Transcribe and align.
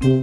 Herzlich 0.00 0.22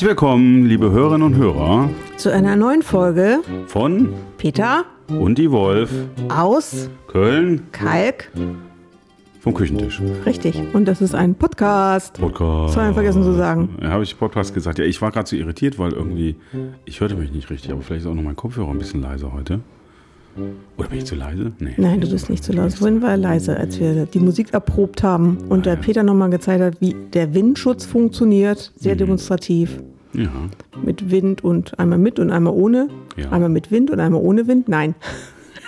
willkommen, 0.00 0.66
liebe 0.66 0.90
Hörerinnen 0.90 1.22
und 1.22 1.36
Hörer. 1.36 1.90
Zu 2.16 2.32
einer 2.32 2.56
neuen 2.56 2.82
Folge 2.82 3.38
von 3.68 4.12
Peter 4.36 4.84
und 5.08 5.38
die 5.38 5.52
Wolf. 5.52 5.92
aus 6.28 6.90
Köln. 7.06 7.68
Kalk. 7.70 8.32
Vom 9.46 9.54
Küchentisch. 9.54 10.02
Richtig. 10.26 10.60
Und 10.72 10.86
das 10.86 11.00
ist 11.00 11.14
ein 11.14 11.36
Podcast. 11.36 12.18
Podcast. 12.18 12.70
Das 12.70 12.76
haben 12.76 12.88
wir 12.88 12.94
vergessen 12.94 13.22
zu 13.22 13.32
sagen. 13.32 13.68
Ja, 13.80 13.90
habe 13.90 14.02
ich 14.02 14.18
Podcast 14.18 14.52
gesagt. 14.52 14.80
Ja, 14.80 14.84
ich 14.84 15.00
war 15.00 15.12
gerade 15.12 15.28
so 15.28 15.36
irritiert, 15.36 15.78
weil 15.78 15.92
irgendwie, 15.92 16.34
ich 16.84 17.00
hörte 17.00 17.14
mich 17.14 17.30
nicht 17.30 17.48
richtig, 17.48 17.70
aber 17.70 17.80
vielleicht 17.80 18.04
ist 18.04 18.10
auch 18.10 18.14
noch 18.14 18.24
mein 18.24 18.34
Kopfhörer 18.34 18.70
ein 18.70 18.78
bisschen 18.78 19.02
leiser 19.02 19.32
heute. 19.32 19.60
Oder 20.76 20.88
bin 20.88 20.98
ich 20.98 21.04
zu 21.04 21.14
leise? 21.14 21.52
Nee. 21.60 21.74
Nein, 21.76 22.00
du 22.00 22.10
bist 22.10 22.28
nicht 22.28 22.42
zu 22.42 22.52
laut. 22.54 22.72
Vorhin 22.72 23.02
war 23.02 23.10
er 23.10 23.18
leise, 23.18 23.56
als 23.56 23.78
wir 23.78 24.06
die 24.06 24.18
Musik 24.18 24.52
erprobt 24.52 25.04
haben 25.04 25.38
und 25.48 25.64
der 25.64 25.76
Peter 25.76 26.02
nochmal 26.02 26.30
gezeigt 26.30 26.60
hat, 26.60 26.80
wie 26.80 26.96
der 27.12 27.32
Windschutz 27.32 27.86
funktioniert. 27.86 28.72
Sehr 28.74 28.96
demonstrativ. 28.96 29.80
Ja. 30.12 30.28
Mit 30.82 31.12
Wind 31.12 31.44
und 31.44 31.78
einmal 31.78 31.98
mit 31.98 32.18
und 32.18 32.32
einmal 32.32 32.52
ohne. 32.52 32.88
Ja. 33.16 33.30
Einmal 33.30 33.50
mit 33.50 33.70
Wind 33.70 33.92
und 33.92 34.00
einmal 34.00 34.20
ohne 34.20 34.48
Wind. 34.48 34.68
Nein. 34.68 34.96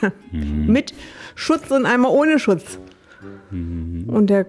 mit 0.32 0.94
Schutz 1.36 1.70
und 1.70 1.86
einmal 1.86 2.10
ohne 2.10 2.40
Schutz. 2.40 2.80
Und 3.50 4.26
der 4.28 4.46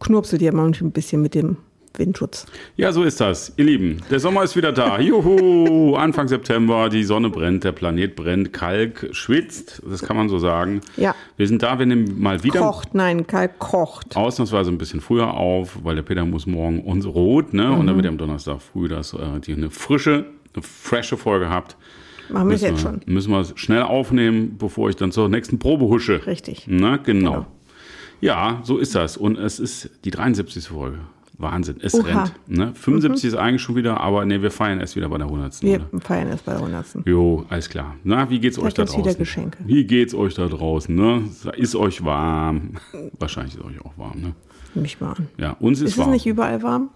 knurpselt 0.00 0.42
ja 0.42 0.52
manchmal 0.52 0.88
ein 0.90 0.92
bisschen 0.92 1.22
mit 1.22 1.34
dem 1.34 1.56
Windschutz. 1.96 2.46
ja, 2.76 2.92
so 2.92 3.02
ist 3.02 3.20
das. 3.20 3.52
Ihr 3.56 3.64
Lieben, 3.64 3.96
der 4.08 4.20
Sommer 4.20 4.44
ist 4.44 4.54
wieder 4.54 4.70
da. 4.70 5.00
Juhu! 5.00 5.96
Anfang 5.96 6.28
September, 6.28 6.88
die 6.88 7.02
Sonne 7.02 7.28
brennt, 7.28 7.64
der 7.64 7.72
Planet 7.72 8.14
brennt, 8.14 8.52
Kalk 8.52 9.08
schwitzt, 9.10 9.82
das 9.88 10.02
kann 10.02 10.16
man 10.16 10.28
so 10.28 10.38
sagen. 10.38 10.80
Ja. 10.96 11.16
Wir 11.36 11.48
sind 11.48 11.62
da, 11.64 11.78
wir 11.80 11.86
nehmen 11.86 12.20
mal 12.20 12.44
wieder 12.44 12.60
Kocht, 12.60 12.94
nein, 12.94 13.26
Kalk 13.26 13.58
kocht. 13.58 14.16
ausnahmsweise 14.16 14.70
ein 14.70 14.78
bisschen 14.78 15.00
früher 15.00 15.34
auf, 15.34 15.78
weil 15.82 15.96
der 15.96 16.02
Peter 16.02 16.24
muss 16.24 16.46
morgen 16.46 16.82
uns 16.84 17.04
rot, 17.04 17.52
ne? 17.52 17.72
Und 17.72 17.82
Mhm. 17.82 17.86
damit 17.88 18.04
ihr 18.04 18.10
am 18.10 18.18
Donnerstag 18.18 18.60
früh 18.62 18.86
das, 18.86 19.14
äh, 19.14 19.40
die 19.44 19.54
eine 19.54 19.70
frische, 19.70 20.26
eine 20.54 20.62
frische 20.62 21.16
Folge 21.16 21.48
habt. 21.50 21.76
Machen 22.28 22.48
wir 22.50 22.54
es 22.56 22.62
jetzt 22.62 22.80
schon. 22.82 23.00
Müssen 23.06 23.32
wir 23.32 23.40
es 23.40 23.54
schnell 23.56 23.82
aufnehmen, 23.82 24.56
bevor 24.58 24.88
ich 24.90 24.94
dann 24.96 25.10
zur 25.10 25.28
nächsten 25.28 25.58
Probe 25.58 25.86
husche. 25.86 26.24
Richtig. 26.26 26.66
Na, 26.68 26.98
genau. 26.98 27.30
Genau. 27.32 27.46
Ja, 28.20 28.60
so 28.64 28.78
ist 28.78 28.94
das. 28.94 29.16
Und 29.16 29.38
es 29.38 29.60
ist 29.60 29.90
die 30.04 30.10
73. 30.10 30.68
Folge. 30.68 30.98
Wahnsinn. 31.40 31.76
Es 31.80 31.94
Oha. 31.94 32.02
rennt. 32.02 32.34
Ne? 32.48 32.74
75 32.74 33.28
ist 33.28 33.34
eigentlich 33.36 33.62
schon 33.62 33.76
wieder, 33.76 34.00
aber 34.00 34.24
ne, 34.24 34.42
wir 34.42 34.50
feiern 34.50 34.80
erst 34.80 34.96
wieder 34.96 35.08
bei 35.08 35.18
der 35.18 35.28
100. 35.28 35.62
Wir 35.62 35.86
oder? 35.92 36.00
feiern 36.00 36.28
erst 36.28 36.44
bei 36.44 36.52
der 36.52 36.60
100. 36.60 37.06
Jo, 37.06 37.46
alles 37.48 37.68
klar. 37.68 37.94
Na, 38.02 38.28
wie 38.28 38.40
geht's 38.40 38.58
euch 38.58 38.74
da 38.74 38.82
gibt's 38.82 38.94
wieder 38.94 39.04
draußen? 39.04 39.18
Geschenke. 39.20 39.58
Wie 39.64 39.84
geht's 39.84 40.14
euch 40.14 40.34
da 40.34 40.48
draußen? 40.48 40.92
Ne? 40.92 41.28
Ist 41.56 41.76
euch 41.76 42.04
warm? 42.04 42.72
Wahrscheinlich 43.20 43.54
ist 43.54 43.64
euch 43.64 43.80
auch 43.84 43.96
warm, 43.96 44.20
ne? 44.20 44.34
Mich 44.74 45.00
an. 45.00 45.28
Ja, 45.38 45.52
uns 45.60 45.78
ist, 45.80 45.90
Ist 45.90 45.92
es 45.92 45.98
warm. 45.98 46.10
nicht 46.10 46.26
überall 46.26 46.62
warm? 46.62 46.90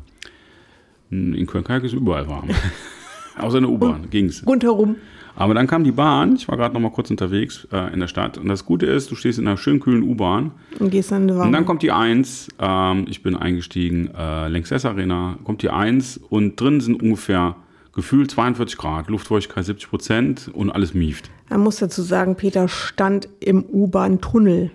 In 1.10 1.46
Köln-Kalk 1.46 1.84
ist 1.84 1.92
überall 1.92 2.28
warm. 2.28 2.48
Außer 3.38 3.58
in 3.58 3.64
der 3.64 3.72
U-Bahn 3.72 4.10
ging's. 4.10 4.44
Rundherum. 4.46 4.96
Aber 5.34 5.54
dann 5.54 5.66
kam 5.66 5.82
die 5.84 5.92
Bahn. 5.92 6.36
Ich 6.36 6.46
war 6.48 6.56
gerade 6.56 6.74
noch 6.74 6.80
mal 6.80 6.90
kurz 6.90 7.10
unterwegs 7.10 7.66
äh, 7.72 7.92
in 7.92 8.00
der 8.00 8.06
Stadt. 8.06 8.36
Und 8.38 8.48
das 8.48 8.64
Gute 8.66 8.86
ist, 8.86 9.10
du 9.10 9.14
stehst 9.14 9.38
in 9.38 9.46
einer 9.46 9.56
schön 9.56 9.80
kühlen 9.80 10.02
U-Bahn. 10.02 10.52
Und 10.78 10.90
gehst 10.90 11.10
dann 11.10 11.22
eine 11.22 11.32
Und 11.32 11.38
warme. 11.38 11.52
dann 11.52 11.64
kommt 11.64 11.82
die 11.82 11.90
1. 11.90 12.48
Ähm, 12.60 13.06
ich 13.08 13.22
bin 13.22 13.34
eingestiegen, 13.36 14.10
äh, 14.16 14.48
Lanxess 14.48 14.84
Arena. 14.84 15.38
Kommt 15.44 15.62
die 15.62 15.70
1 15.70 16.18
und 16.28 16.60
drin 16.60 16.80
sind 16.80 17.02
ungefähr 17.02 17.56
gefühlt 17.94 18.30
42 18.30 18.76
Grad, 18.78 19.08
Luftfeuchtigkeit 19.08 19.64
70 19.64 19.88
Prozent 19.90 20.50
und 20.52 20.70
alles 20.70 20.94
mieft. 20.94 21.30
Man 21.50 21.60
muss 21.60 21.76
dazu 21.76 22.02
sagen, 22.02 22.36
Peter 22.36 22.68
stand 22.68 23.28
im 23.40 23.64
U-Bahn-Tunnel. 23.64 24.70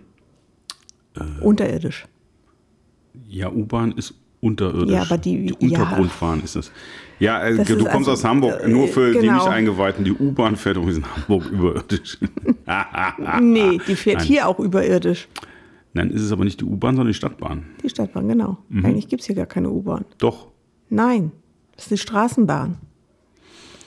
Äh. 1.15 1.43
Unterirdisch. 1.43 2.05
Ja, 3.27 3.51
U-Bahn 3.51 3.91
ist 3.93 4.13
unterirdisch. 4.41 4.91
Ja, 4.93 5.01
aber 5.01 5.17
die- 5.17 5.47
ja. 5.47 5.55
Untergrundfahren 5.59 6.43
ist 6.43 6.55
das. 6.55 6.71
Ja, 7.19 7.41
äh, 7.43 7.63
du 7.63 7.77
kommst 7.85 8.09
also, 8.09 8.11
aus 8.11 8.23
Hamburg. 8.23 8.61
äh, 8.63 8.67
Nur 8.67 8.87
für 8.87 9.11
die 9.11 9.19
genau. 9.19 9.35
nicht 9.35 9.47
Eingeweihten, 9.47 10.05
die 10.05 10.13
U-Bahn 10.13 10.55
fährt 10.55 10.77
übrigens 10.77 10.97
in 10.97 11.05
Hamburg 11.15 11.45
überirdisch. 11.51 12.17
Nee, 13.41 13.79
die 13.87 13.95
fährt 13.95 14.17
Nein. 14.19 14.27
hier 14.27 14.47
auch 14.47 14.59
überirdisch. 14.59 15.27
Nein, 15.93 16.11
ist 16.11 16.21
es 16.21 16.31
aber 16.31 16.43
nicht 16.43 16.61
die 16.61 16.65
U-Bahn, 16.65 16.95
sondern 16.95 17.11
die 17.11 17.17
Stadtbahn. 17.17 17.65
Die 17.83 17.89
Stadtbahn, 17.89 18.27
genau. 18.27 18.57
Mhm. 18.69 18.85
Eigentlich 18.85 19.07
gibt 19.07 19.21
es 19.21 19.25
hier 19.27 19.35
gar 19.35 19.47
keine 19.47 19.71
U-Bahn. 19.71 20.05
Doch. 20.19 20.47
Nein, 20.89 21.31
das 21.75 21.85
ist 21.85 21.91
die 21.91 21.97
Straßenbahn, 21.97 22.77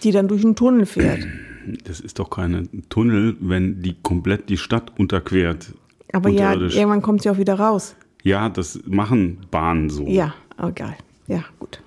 die 0.03 0.11
dann 0.11 0.27
durch 0.27 0.45
einen 0.45 0.57
Tunnel 0.57 0.87
fährt. 0.87 1.27
Das 1.85 2.01
ist 2.01 2.19
doch 2.19 2.31
keine 2.31 2.67
Tunnel, 2.89 3.37
wenn 3.39 3.83
die 3.83 3.95
komplett 4.03 4.49
die 4.49 4.57
Stadt 4.57 4.99
unterquert. 4.99 5.75
Aber 6.11 6.31
ja, 6.31 6.55
irgendwann 6.55 7.03
kommt 7.03 7.23
sie 7.23 7.29
auch 7.31 7.37
wieder 7.37 7.55
raus. 7.55 7.95
Ja, 8.23 8.49
das 8.49 8.81
machen 8.87 9.41
Bahnen 9.51 9.91
so. 9.91 10.07
Ja, 10.07 10.35
egal. 10.59 10.97
Ja, 11.29 11.45
gut. 11.59 11.83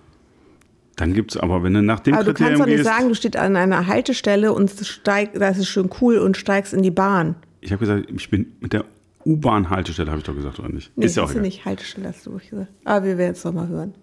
Dann 0.96 1.14
gibt 1.14 1.31
es 1.31 1.38
aber, 1.38 1.64
wenn 1.64 1.74
du 1.74 1.81
nach 1.81 2.00
dem 2.02 2.14
Aber 2.14 2.24
du 2.24 2.34
kannst 2.34 2.42
Kriterium 2.42 2.59
doch 2.59 2.68
nicht 2.68 2.84
sagen, 2.84 3.09
du 3.09 3.16
stehst 3.16 3.36
an 3.36 3.56
einer 3.56 3.88
Haltestelle 3.88 4.54
und 4.54 4.70
es 4.70 4.88
steigt, 4.88 5.40
da 5.40 5.50
ist 5.50 5.58
es 5.58 5.68
schön 5.68 5.90
cool 6.02 6.18
und 6.18 6.38
steigst 6.38 6.74
in 6.74 6.84
die 6.84 6.92
Bahn. 6.92 7.36
ich 7.62 7.72
habe 7.72 7.80
gesagt, 7.80 8.12
ich 8.16 8.30
bin 8.30 8.54
mit 8.59 8.74
der 8.74 8.86
U-Bahn-Haltestelle, 9.26 10.12
habe 10.12 10.20
ich 10.20 10.26
doch 10.26 10.36
gesagt, 10.36 10.59
oder 10.59 10.70
nicht? 10.70 10.92
Nee, 10.96 11.06
ist 11.06 11.16
ja 11.16 11.24
auch 11.24 11.31
egal. 11.31 11.42
nicht 11.42 11.66
Haltestelle, 11.66 12.09
hast 12.09 12.26
du 12.26 12.31
gesagt. 12.38 12.72
Aber 12.84 13.06
wir 13.06 13.18
werden 13.18 13.34
es 13.34 13.42
doch 13.42 13.54
mal 13.54 13.68
hören. 13.68 13.96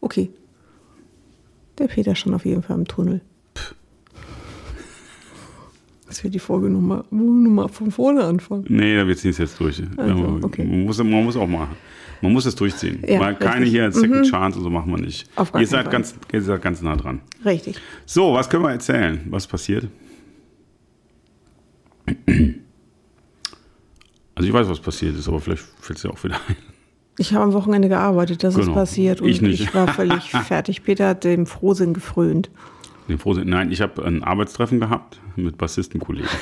Okay. 0.00 0.30
Der 1.78 1.86
Peter 1.86 2.12
ist 2.12 2.18
schon 2.18 2.34
auf 2.34 2.44
jeden 2.44 2.62
Fall 2.62 2.76
im 2.76 2.86
Tunnel. 2.86 3.20
Das 6.14 6.22
wird 6.22 6.32
die 6.32 6.38
Folge 6.38 6.70
nochmal 6.70 7.02
noch 7.10 7.50
mal 7.50 7.66
von 7.66 7.90
vorne 7.90 8.22
anfangen. 8.22 8.64
Nee, 8.68 9.04
wir 9.04 9.16
ziehen 9.16 9.32
es 9.32 9.38
jetzt 9.38 9.58
durch. 9.58 9.82
Also, 9.96 10.38
okay. 10.42 10.62
man, 10.62 10.84
muss, 10.84 10.98
man 10.98 11.24
muss 11.24 11.36
auch 11.36 11.48
mal. 11.48 11.66
Man 12.22 12.32
muss 12.32 12.46
es 12.46 12.54
durchziehen. 12.54 13.02
Ja, 13.04 13.18
Mal 13.18 13.34
keine 13.36 13.64
hier 13.66 13.90
Second 13.90 14.24
Chance 14.30 14.58
und 14.58 14.62
so 14.64 14.70
machen 14.70 14.92
wir 14.92 15.00
nicht. 15.00 15.28
Auf 15.34 15.50
gar 15.50 15.60
ihr, 15.60 15.66
seid 15.66 15.82
Fall. 15.86 15.92
ganz, 15.92 16.14
ihr 16.32 16.40
seid 16.40 16.62
ganz 16.62 16.80
nah 16.82 16.94
dran. 16.94 17.20
Richtig. 17.44 17.80
So, 18.06 18.32
was 18.32 18.48
können 18.48 18.62
wir 18.62 18.70
erzählen? 18.70 19.22
Was 19.28 19.48
passiert? 19.48 19.88
Also 24.36 24.48
ich 24.48 24.52
weiß, 24.52 24.68
was 24.68 24.78
passiert 24.78 25.16
ist, 25.16 25.26
aber 25.26 25.40
vielleicht 25.40 25.64
fällt 25.80 25.96
es 25.96 26.02
dir 26.02 26.10
auch 26.10 26.22
wieder 26.22 26.36
ein. 26.48 26.54
Ich 27.18 27.32
habe 27.34 27.42
am 27.42 27.52
Wochenende 27.54 27.88
gearbeitet, 27.88 28.44
das 28.44 28.54
ist 28.54 28.62
Genau. 28.66 28.74
passiert 28.74 29.20
und 29.20 29.28
Ich 29.28 29.42
nicht. 29.42 29.60
ich 29.60 29.74
war 29.74 29.88
völlig 29.88 30.30
fertig. 30.46 30.84
Peter 30.84 31.08
hat 31.08 31.24
dem 31.24 31.46
Frohsinn 31.46 31.92
gefrönt. 31.92 32.50
Den 33.08 33.18
Frohsinn- 33.18 33.48
Nein, 33.48 33.70
ich 33.70 33.80
habe 33.80 34.04
ein 34.04 34.22
Arbeitstreffen 34.24 34.80
gehabt 34.80 35.20
mit 35.36 35.58
Bassistenkollegen. 35.58 36.28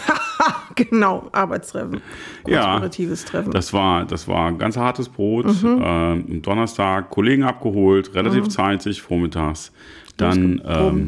Genau, 0.74 1.28
Arbeitstreffen. 1.32 2.00
Ja, 2.46 2.80
Treffen. 2.80 3.50
Das 3.52 3.74
war, 3.74 4.06
das 4.06 4.26
war 4.26 4.46
ein 4.48 4.56
ganz 4.56 4.78
hartes 4.78 5.10
Brot. 5.10 5.44
Mhm. 5.62 5.82
Ähm, 5.84 6.42
Donnerstag 6.42 7.10
Kollegen 7.10 7.42
abgeholt, 7.42 8.14
relativ 8.14 8.48
zeitig, 8.48 9.02
vormittags. 9.02 9.70
Dann 10.16 10.62
ähm, 10.64 11.06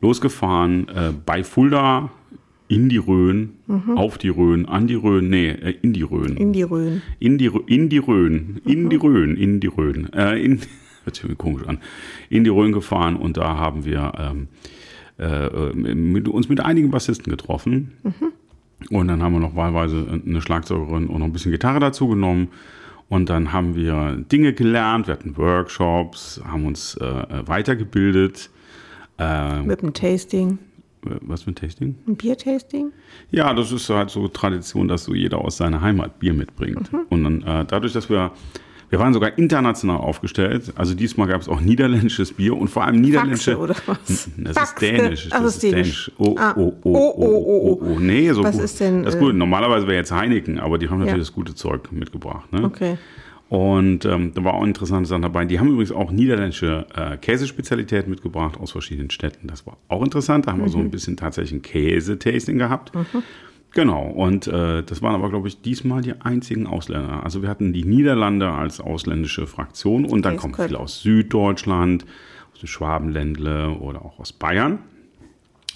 losgefahren 0.00 0.88
äh, 0.88 1.12
bei 1.26 1.44
Fulda 1.44 2.10
in 2.68 2.88
die 2.88 2.96
Rhön, 2.96 3.50
Mhm. 3.66 3.98
auf 3.98 4.16
die 4.16 4.30
Rhön, 4.30 4.66
an 4.66 4.86
die 4.86 4.94
Rhön, 4.94 5.28
nee, 5.28 5.50
äh, 5.50 5.74
in 5.82 5.92
die 5.92 6.02
Rhön. 6.02 6.36
in 6.38 6.54
die 6.54 6.62
Rhön. 6.62 7.02
In 7.18 7.36
die, 7.36 7.50
in 7.66 7.88
die 7.90 7.98
Rhön, 7.98 8.62
in 8.64 8.84
Mhm. 8.84 8.88
die 8.90 8.96
Rhön, 8.96 9.36
in 9.36 9.60
die 9.60 9.66
Rhön, 9.66 10.10
äh, 10.14 10.42
in, 10.42 10.58
hört 11.04 11.16
sich 11.16 11.36
komisch 11.38 11.66
an, 11.66 11.78
in 12.30 12.44
die 12.44 12.50
Rhön 12.50 12.72
gefahren 12.72 13.16
und 13.16 13.36
da 13.36 13.56
haben 13.58 13.84
wir 13.84 14.12
ähm, 14.18 14.48
äh, 15.18 15.72
mit, 15.74 16.28
uns 16.28 16.48
mit 16.48 16.60
einigen 16.60 16.90
Bassisten 16.90 17.30
getroffen. 17.30 17.92
Und 18.90 19.08
dann 19.08 19.22
haben 19.22 19.34
wir 19.34 19.40
noch 19.40 19.54
wahlweise 19.54 20.20
eine 20.26 20.40
Schlagzeugerin 20.40 21.06
und 21.06 21.18
noch 21.20 21.26
ein 21.26 21.32
bisschen 21.32 21.52
Gitarre 21.52 21.80
dazu 21.80 22.08
genommen. 22.08 22.48
Und 23.08 23.28
dann 23.28 23.52
haben 23.52 23.74
wir 23.76 24.16
Dinge 24.32 24.54
gelernt, 24.54 25.06
wir 25.06 25.12
hatten 25.14 25.36
Workshops, 25.36 26.40
haben 26.44 26.64
uns 26.64 26.96
äh, 26.96 27.46
weitergebildet. 27.46 28.50
Ähm, 29.18 29.66
Mit 29.66 29.82
dem 29.82 29.92
Tasting. 29.92 30.58
was 31.02 31.42
für 31.42 31.50
ein 31.50 31.54
Tasting? 31.54 31.94
Ein 32.08 32.16
Biertasting? 32.16 32.90
Ja, 33.30 33.52
das 33.52 33.70
ist 33.70 33.88
halt 33.90 34.10
so 34.10 34.28
Tradition, 34.28 34.88
dass 34.88 35.04
so 35.04 35.14
jeder 35.14 35.38
aus 35.38 35.58
seiner 35.58 35.80
Heimat 35.82 36.18
Bier 36.20 36.32
mitbringt. 36.32 36.90
Und 37.10 37.24
dann 37.24 37.42
äh, 37.42 37.66
dadurch, 37.66 37.92
dass 37.92 38.08
wir, 38.08 38.32
wir 38.92 38.98
waren 38.98 39.14
sogar 39.14 39.38
international 39.38 39.96
aufgestellt, 39.96 40.70
also 40.76 40.92
diesmal 40.94 41.26
gab 41.26 41.40
es 41.40 41.48
auch 41.48 41.62
niederländisches 41.62 42.30
Bier 42.34 42.54
und 42.54 42.68
vor 42.68 42.84
allem 42.84 43.00
niederländische. 43.00 43.52
Faxe 43.56 43.58
oder 43.62 43.74
was? 43.86 44.28
Das 44.36 44.54
Faxe. 44.58 44.72
ist 44.74 44.80
dänisch. 44.82 45.28
Das 45.30 45.44
ist 45.44 45.62
dänisch. 45.62 46.12
Oh, 46.18 46.34
Ah. 46.38 46.52
oh, 46.58 46.74
oh, 46.82 46.94
oh, 46.94 47.14
oh, 47.16 47.78
oh, 47.80 47.82
oh. 47.86 47.98
Nee, 47.98 48.30
so 48.32 48.44
Was 48.44 48.56
gut. 48.56 48.64
ist 48.64 48.80
denn, 48.80 49.02
Das 49.02 49.14
ist 49.14 49.20
äh, 49.20 49.24
gut. 49.24 49.34
Normalerweise 49.34 49.86
wäre 49.86 49.96
jetzt 49.96 50.12
Heineken, 50.12 50.60
aber 50.60 50.76
die 50.76 50.90
haben 50.90 50.98
natürlich 50.98 51.14
Ja. 51.14 51.18
das 51.20 51.32
gute 51.32 51.54
Zeug 51.54 51.90
mitgebracht. 51.90 52.52
Ne? 52.52 52.64
Okay. 52.64 52.98
Und 53.48 54.04
ähm, 54.04 54.32
da 54.34 54.44
war 54.44 54.54
auch 54.54 54.64
interessante 54.64 55.08
Sachen 55.08 55.22
dabei. 55.22 55.46
Die 55.46 55.58
haben 55.58 55.68
übrigens 55.68 55.92
auch 55.92 56.10
niederländische 56.10 56.86
äh, 56.94 57.16
Käsespezialitäten 57.16 58.10
mitgebracht 58.10 58.58
aus 58.60 58.72
verschiedenen 58.72 59.10
Städten. 59.10 59.46
Das 59.46 59.66
war 59.66 59.78
auch 59.88 60.02
interessant. 60.02 60.46
Da 60.46 60.52
haben 60.52 60.60
wir 60.62 60.68
so 60.70 60.78
ein 60.78 60.90
bisschen 60.90 61.16
tatsächlich 61.16 61.52
ein 61.52 61.62
Käsetasting 61.62 62.58
gehabt. 62.58 62.92
Genau, 63.74 64.06
und 64.06 64.46
äh, 64.48 64.82
das 64.82 65.00
waren 65.00 65.14
aber, 65.14 65.30
glaube 65.30 65.48
ich, 65.48 65.62
diesmal 65.62 66.02
die 66.02 66.12
einzigen 66.20 66.66
Ausländer. 66.66 67.24
Also 67.24 67.40
wir 67.42 67.48
hatten 67.48 67.72
die 67.72 67.84
Niederlande 67.84 68.50
als 68.50 68.80
ausländische 68.80 69.46
Fraktion 69.46 70.04
und 70.04 70.24
dann 70.26 70.34
Okay, 70.34 70.40
kommen 70.42 70.54
cool. 70.58 70.66
viele 70.66 70.78
aus 70.80 71.00
Süddeutschland, 71.00 72.04
aus 72.52 72.60
dem 72.60 72.66
Schwabenländle 72.66 73.70
oder 73.70 74.04
auch 74.04 74.18
aus 74.18 74.32
Bayern. 74.32 74.78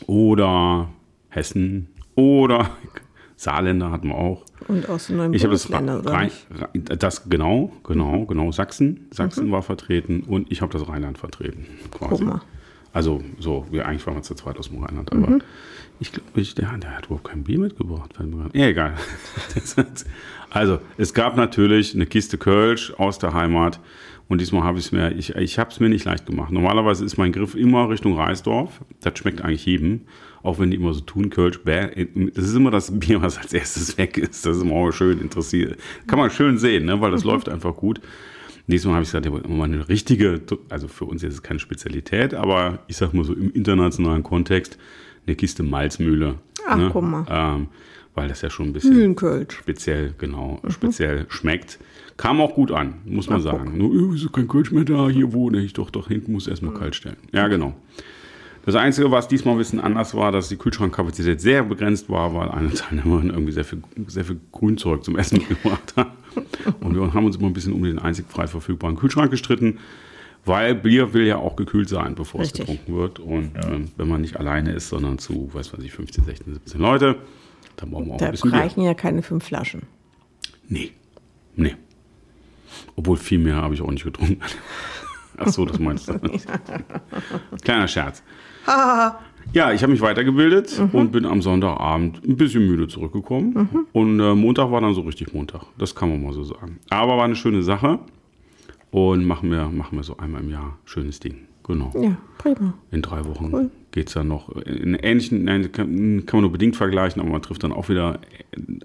oder 0.07 0.91
Hessen 1.31 1.89
oder 2.15 2.71
Saarländer 3.37 3.91
hatten 3.91 4.09
wir 4.09 4.15
auch. 4.17 4.45
Und 4.69 4.89
aus 4.89 5.07
den 5.09 5.17
neuen 5.19 5.35
Ich 5.35 5.43
habe 5.45 5.53
das, 5.53 5.65
Bundesländern, 5.67 6.01
oder 6.01 6.13
Rhein, 6.13 6.31
das 6.99 7.29
genau, 7.29 7.73
genau, 7.85 8.19
Mhm. 8.21 8.27
genau. 8.27 8.53
Sachsen, 8.53 9.07
Sachsen 9.11 9.51
war 9.53 9.63
vertreten 9.63 10.21
und 10.23 10.51
ich 10.51 10.63
habe 10.63 10.73
das 10.73 10.89
Rheinland 10.89 11.19
vertreten, 11.19 11.67
quasi. 11.91 12.25
Guck 12.25 12.27
mal. 12.27 12.41
Also 12.97 13.23
so, 13.39 13.67
wir 13.71 13.87
eigentlich 13.87 14.07
waren 14.07 14.15
wir 14.15 14.23
zu 14.23 14.35
zweit 14.35 14.57
aus 14.57 14.71
dem 14.71 14.83
Rheinland, 14.83 15.13
aber 15.13 15.29
Mhm. 15.29 15.43
ich 16.01 16.13
glaube, 16.13 16.31
ich, 16.41 16.55
der, 16.55 16.79
der 16.79 16.97
hat 16.97 17.05
überhaupt 17.05 17.29
kein 17.29 17.45
Bier 17.45 17.59
mitgebracht. 17.59 18.15
Ja, 18.55 18.69
egal. 18.69 18.95
also 20.51 20.79
es 20.97 21.13
gab 21.13 21.37
natürlich 21.37 21.95
eine 21.95 22.07
Kiste 22.07 22.39
Kölsch 22.39 22.95
aus 22.97 23.19
der 23.19 23.35
Heimat 23.35 23.81
und 24.29 24.41
diesmal 24.41 24.63
habe 24.63 24.79
ich 24.79 24.87
es 24.87 24.93
mir, 24.93 25.13
ich, 25.13 25.35
ich 25.37 25.59
habe 25.59 25.69
es 25.71 25.79
mir 25.79 25.91
nicht 25.91 26.07
leicht 26.07 26.25
gemacht. 26.25 26.51
Normalerweise 26.51 27.05
ist 27.05 27.19
mein 27.19 27.33
Griff 27.33 27.55
immer 27.55 27.91
Richtung 27.91 28.17
Reisdorf. 28.17 28.81
Das 29.03 29.19
schmeckt 29.19 29.43
eigentlich 29.43 29.67
jedem, 29.67 30.07
auch 30.43 30.59
wenn 30.59 30.71
die 30.71 30.79
immer 30.79 30.95
so 30.95 31.01
tun, 31.01 31.29
Kölsch, 31.29 31.63
bäh, 31.65 32.07
das 32.35 32.47
ist 32.47 32.55
immer 32.55 32.71
das 32.71 32.99
Bier, 32.99 33.21
was 33.21 33.37
als 33.37 33.53
erstes 33.53 33.99
weg 33.99 34.17
ist. 34.17 34.47
Das 34.47 34.57
ist 34.57 34.63
immer 34.63 34.91
schön 34.91 35.21
interessiert. 35.21 35.79
Kann 36.07 36.19
man 36.19 36.31
schön 36.31 36.57
sehen, 36.57 36.87
ne? 36.87 36.99
weil 36.99 37.11
das 37.11 37.25
läuft 37.25 37.51
einfach 37.51 37.77
gut. 37.77 38.01
Diesmal 38.69 38.95
habe 38.95 39.05
ich 39.05 39.09
gesagt, 39.13 39.27
ja, 39.27 39.31
mal 39.49 39.65
eine 39.65 39.89
richtige, 39.89 40.41
also 40.69 40.89
für 40.89 41.05
uns 41.05 41.23
ist 41.23 41.35
es 41.35 41.43
keine 41.43 41.61
Spezialität, 41.61 42.35
aber 42.35 42.81
ich 42.89 42.97
sag 42.97 43.15
mal 43.15 43.25
so 43.25 43.33
im 43.33 43.53
internationalen 43.53 44.23
Kontext 44.25 44.77
eine 45.27 45.37
Kiste 45.37 45.63
Malzmühle. 45.63 46.37
Ach, 46.69 46.77
ne? 46.77 46.91
guck 46.93 47.05
mal. 47.05 47.25
Ähm, 47.29 47.69
weil 48.15 48.29
das 48.29 48.41
ja 48.43 48.49
schon 48.51 48.69
ein 48.69 48.73
bisschen 48.73 49.15
speziell, 49.51 50.15
genau, 50.19 50.59
Mhm. 50.63 50.71
speziell 50.71 51.27
schmeckt. 51.29 51.79
Kam 52.17 52.41
auch 52.41 52.55
gut 52.55 52.73
an, 52.73 52.95
muss 53.05 53.29
man 53.29 53.43
sagen. 53.43 53.77
Nur, 53.77 54.13
äh, 54.13 54.15
ist 54.17 54.33
kein 54.33 54.49
Kölsch 54.49 54.73
mehr 54.73 54.85
da, 54.85 55.09
hier 55.11 55.33
wohne 55.35 55.61
ich 55.63 55.75
doch, 55.75 55.91
doch 55.91 56.09
hinten 56.09 56.33
muss 56.33 56.49
erstmal 56.49 56.73
Mhm. 56.73 56.79
kalt 56.79 56.95
stellen. 56.97 57.17
Ja, 57.33 57.47
genau. 57.49 57.75
Das 58.67 58.75
Einzige, 58.75 59.13
was 59.13 59.29
diesmal 59.29 59.55
ein 59.55 59.59
bisschen 59.59 59.79
anders 59.81 60.13
war, 60.15 60.33
dass 60.33 60.49
die 60.49 60.57
Kühlschrankkapazität 60.57 61.41
sehr 61.41 61.63
begrenzt 61.63 62.11
war, 62.11 62.35
weil 62.35 62.51
eine 62.51 62.71
Teilnehmerin 62.75 63.31
irgendwie 63.31 63.53
sehr 63.53 63.65
viel, 63.65 63.81
sehr 64.09 64.25
viel 64.25 64.41
Grünzeug 64.51 65.05
zum 65.05 65.17
Essen 65.17 65.39
mitgebracht 65.49 65.95
hat. 65.97 66.11
Und 66.81 66.97
wir 66.97 67.15
haben 67.15 67.25
uns 67.25 67.37
immer 67.37 67.47
ein 67.47 67.53
bisschen 67.53 67.73
um 67.73 67.85
den 67.85 68.01
einzig 68.01 68.27
frei 68.29 68.49
verfügbaren 68.49 68.97
Kühlschrank 68.97 69.31
gestritten, 69.31 69.79
weil 70.45 70.75
Bier 70.75 71.15
will 71.15 71.25
ja 71.27 71.37
auch 71.37 71.55
gekühlt 71.55 71.89
sein, 71.89 72.17
bevor 72.17 72.41
Richtig. 72.41 72.63
es 72.63 72.67
getrunken 72.67 72.97
wird. 72.97 73.21
Und 73.21 73.53
ähm, 73.65 73.93
wenn 73.97 74.09
man 74.09 74.21
nicht 74.21 74.37
alleine 74.37 74.73
ist, 74.73 74.89
sondern 74.89 75.19
zu, 75.19 75.49
weiß 75.55 75.73
was 75.73 75.85
ich, 75.85 75.93
15, 75.93 76.25
16, 76.25 76.55
17 76.55 76.81
Leute, 76.81 77.17
dann 77.77 77.91
brauchen 77.91 78.07
wir 78.09 78.15
auch 78.15 78.19
Da 78.19 78.27
ein 78.27 78.33
bisschen 78.33 78.51
Bier. 78.51 78.61
reichen 78.61 78.83
ja 78.83 78.95
keine 78.95 79.23
fünf 79.23 79.45
Flaschen. 79.45 79.83
Nee. 80.69 80.91
Nee. 81.55 81.77
Obwohl 82.97 83.17
viel 83.17 83.39
mehr 83.39 83.57
habe 83.57 83.75
ich 83.75 83.81
auch 83.81 83.93
nicht 83.93 84.05
getrunken. 84.05 84.41
Ach 85.39 85.49
so, 85.49 85.65
das 85.65 85.79
meinst 85.79 86.09
du. 86.09 86.19
Kleiner 87.63 87.87
Scherz. 87.87 88.23
Ja, 89.53 89.73
ich 89.73 89.83
habe 89.83 89.93
mich 89.93 90.03
weitergebildet 90.03 90.83
und 90.93 91.13
bin 91.13 91.25
am 91.25 91.41
Sonntagabend 91.41 92.23
ein 92.27 92.37
bisschen 92.37 92.67
müde 92.67 92.89
zurückgekommen. 92.89 93.87
Und 93.93 94.21
äh, 94.21 94.35
Montag 94.35 94.71
war 94.71 94.81
dann 94.81 94.93
so 94.93 95.03
richtig 95.03 95.33
Montag. 95.33 95.63
Das 95.79 95.95
kann 95.95 96.11
man 96.11 96.23
mal 96.23 96.33
so 96.35 96.45
sagen. 96.45 96.79
Aber 96.91 97.17
war 97.17 97.25
eine 97.25 97.37
schöne 97.37 97.63
Sache. 97.63 98.01
Und 98.91 99.25
machen 99.25 99.51
wir, 99.51 99.69
machen 99.69 99.97
wir 99.97 100.03
so 100.03 100.17
einmal 100.19 100.43
im 100.43 100.51
Jahr 100.51 100.79
schönes 100.85 101.21
Ding. 101.21 101.47
Genau. 101.65 101.93
Ja, 102.01 102.17
prima. 102.39 102.75
In 102.91 103.03
drei 103.03 103.25
Wochen 103.25 103.71
geht 103.91 104.09
es 104.09 104.15
dann 104.15 104.29
noch. 104.29 104.51
In 104.51 104.95
ähnlichen, 104.95 105.45
nein, 105.45 105.73
kann, 105.73 106.25
kann 106.27 106.39
man 106.39 106.43
nur 106.43 106.53
bedingt 106.53 106.77
vergleichen, 106.77 107.21
aber 107.21 107.31
man 107.31 107.43
trifft 107.43 107.65
dann 107.65 107.73
auch 107.73 107.89
wieder 107.89 108.21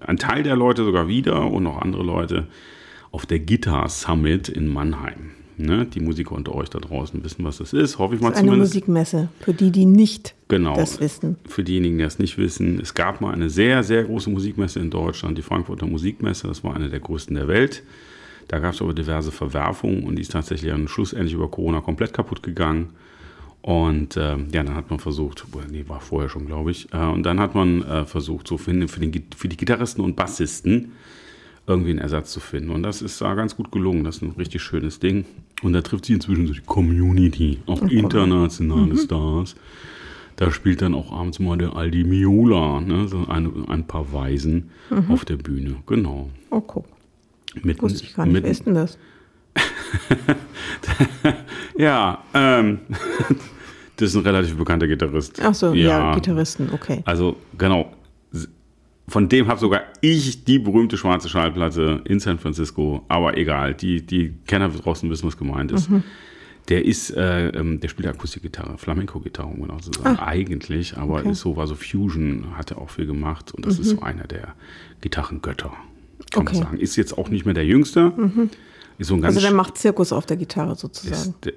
einen 0.00 0.18
Teil 0.18 0.42
der 0.42 0.56
Leute 0.56 0.84
sogar 0.84 1.06
wieder 1.06 1.50
und 1.50 1.62
noch 1.64 1.80
andere 1.80 2.02
Leute 2.02 2.46
auf 3.10 3.26
der 3.26 3.40
Guitar 3.40 3.88
Summit 3.88 4.48
in 4.48 4.68
Mannheim. 4.68 5.32
Ne? 5.58 5.86
Die 5.86 6.00
Musiker 6.00 6.32
unter 6.32 6.54
euch 6.54 6.70
da 6.70 6.78
draußen 6.78 7.22
wissen, 7.24 7.44
was 7.44 7.58
das 7.58 7.72
ist. 7.72 7.98
Hoffe 7.98 8.14
ich 8.14 8.20
mal 8.20 8.30
Das 8.30 8.38
ist 8.38 8.42
eine 8.42 8.48
zumindest. 8.50 8.74
Musikmesse, 8.74 9.28
für 9.40 9.52
die, 9.54 9.70
die 9.70 9.84
nicht 9.84 10.34
Genau. 10.48 10.74
das 10.74 11.00
wissen. 11.00 11.36
Für 11.46 11.62
diejenigen, 11.62 11.98
die 11.98 12.04
das 12.04 12.18
nicht 12.18 12.38
wissen, 12.38 12.80
es 12.80 12.94
gab 12.94 13.20
mal 13.20 13.32
eine 13.32 13.50
sehr, 13.50 13.82
sehr 13.82 14.04
große 14.04 14.30
Musikmesse 14.30 14.80
in 14.80 14.90
Deutschland, 14.90 15.36
die 15.38 15.42
Frankfurter 15.42 15.86
Musikmesse. 15.86 16.48
Das 16.48 16.62
war 16.64 16.74
eine 16.74 16.88
der 16.88 17.00
größten 17.00 17.34
der 17.36 17.48
Welt. 17.48 17.82
Da 18.48 18.58
gab 18.58 18.74
es 18.74 18.82
aber 18.82 18.92
diverse 18.92 19.30
Verwerfungen 19.32 20.04
und 20.04 20.16
die 20.16 20.22
ist 20.22 20.32
tatsächlich 20.32 20.70
dann 20.70 20.88
schlussendlich 20.88 21.32
über 21.34 21.48
Corona 21.50 21.80
komplett 21.80 22.12
kaputt 22.12 22.42
gegangen. 22.42 22.90
Und 23.62 24.16
ähm, 24.16 24.48
ja, 24.52 24.62
dann 24.64 24.74
hat 24.74 24.90
man 24.90 24.98
versucht, 24.98 25.46
nee, 25.70 25.84
war 25.86 26.00
vorher 26.00 26.28
schon, 26.28 26.46
glaube 26.46 26.72
ich, 26.72 26.92
äh, 26.92 26.96
und 26.98 27.22
dann 27.22 27.38
hat 27.38 27.54
man 27.54 27.82
äh, 27.82 28.04
versucht, 28.04 28.48
so 28.48 28.58
für, 28.58 28.72
den, 28.72 28.88
für, 28.88 28.98
den, 28.98 29.12
für 29.36 29.48
die 29.48 29.56
Gitarristen 29.56 30.00
und 30.02 30.16
Bassisten 30.16 30.92
irgendwie 31.66 31.90
einen 31.90 32.00
Ersatz 32.00 32.32
zu 32.32 32.40
finden. 32.40 32.70
Und 32.70 32.82
das 32.82 33.02
ist 33.02 33.20
da 33.20 33.34
ganz 33.34 33.56
gut 33.56 33.70
gelungen. 33.70 34.04
Das 34.04 34.16
ist 34.16 34.22
ein 34.22 34.32
richtig 34.32 34.62
schönes 34.62 34.98
Ding. 34.98 35.24
Und 35.62 35.72
da 35.72 35.82
trifft 35.82 36.06
sich 36.06 36.14
inzwischen 36.14 36.46
so 36.46 36.54
die 36.54 36.60
Community, 36.60 37.60
auch 37.66 37.82
internationale 37.82 38.96
Stars. 38.96 39.54
Da 40.36 40.50
spielt 40.50 40.82
dann 40.82 40.94
auch 40.94 41.12
abends 41.12 41.38
mal 41.38 41.56
der 41.56 41.76
Aldi 41.76 42.04
Miola, 42.04 42.80
ne? 42.80 43.06
so 43.06 43.26
ein, 43.28 43.68
ein 43.68 43.86
paar 43.86 44.12
Weisen 44.12 44.70
auf 45.08 45.24
der 45.24 45.36
Bühne. 45.36 45.76
Genau. 45.86 46.30
Oh, 46.50 46.60
guck. 46.60 46.86
Mitten, 47.62 47.82
Wusste 47.82 48.04
ich 48.04 48.14
gar 48.14 48.26
nicht. 48.26 48.42
Wer 48.42 48.50
ist 48.50 48.66
denn 48.66 48.74
das? 48.74 48.98
Ja, 51.76 52.22
ähm, 52.34 52.80
das 53.96 54.10
ist 54.10 54.16
ein 54.16 54.22
relativ 54.22 54.56
bekannter 54.56 54.86
Gitarrist. 54.86 55.40
Ach 55.42 55.54
so, 55.54 55.72
ja, 55.72 56.14
Gitarristen, 56.14 56.70
okay. 56.72 57.02
Also 57.04 57.36
genau, 57.58 57.92
von 59.08 59.28
dem 59.28 59.48
habe 59.48 59.58
sogar 59.60 59.82
ich 60.00 60.44
die 60.44 60.58
berühmte 60.58 60.96
schwarze 60.96 61.28
Schallplatte 61.28 62.00
in 62.04 62.20
San 62.20 62.38
Francisco, 62.38 63.04
aber 63.08 63.36
egal, 63.36 63.74
die, 63.74 64.00
die 64.02 64.32
Kenner 64.46 64.68
draußen 64.68 65.08
wissen, 65.10 65.26
was 65.26 65.36
gemeint 65.36 65.72
ist. 65.72 65.90
Mhm. 65.90 66.02
Der 66.68 66.84
ist, 66.84 67.10
äh, 67.10 67.48
ähm, 67.48 67.80
der 67.80 67.88
spielt 67.88 68.06
Akustikgitarre, 68.08 68.78
Flamenco-Gitarre, 68.78 69.48
um 69.48 69.62
genau 69.62 69.78
zu 69.78 69.90
sagen, 70.00 70.16
eigentlich, 70.20 70.96
aber 70.96 71.14
Ah. 71.14 71.18
Okay. 71.18 71.26
Mhm. 71.26 71.32
ist 71.32 71.40
so, 71.40 71.56
war 71.56 71.66
so 71.66 71.74
Fusion, 71.74 72.56
hat 72.56 72.70
er 72.70 72.78
auch 72.78 72.90
viel 72.90 73.06
gemacht 73.06 73.52
und 73.52 73.66
das 73.66 73.80
ist 73.80 73.88
so 73.90 74.00
einer 74.02 74.28
der 74.28 74.54
Gitarrengötter, 75.00 75.72
kann 76.30 76.42
Okay. 76.42 76.54
Mhm. 76.54 76.60
man 76.60 76.68
sagen. 76.70 76.78
Ist 76.78 76.94
jetzt 76.96 77.18
auch 77.18 77.28
nicht 77.28 77.44
mehr 77.44 77.54
der 77.54 77.66
Jüngste, 77.66 78.12
ist 78.98 79.08
so 79.08 79.14
ein 79.14 79.20
ganz 79.22 79.34
Also 79.36 79.46
der 79.46 79.54
macht 79.56 79.76
Zirkus 79.76 80.12
auf 80.12 80.24
der 80.26 80.36
Gitarre 80.36 80.76
sozusagen. 80.76 81.34
ist 81.44 81.52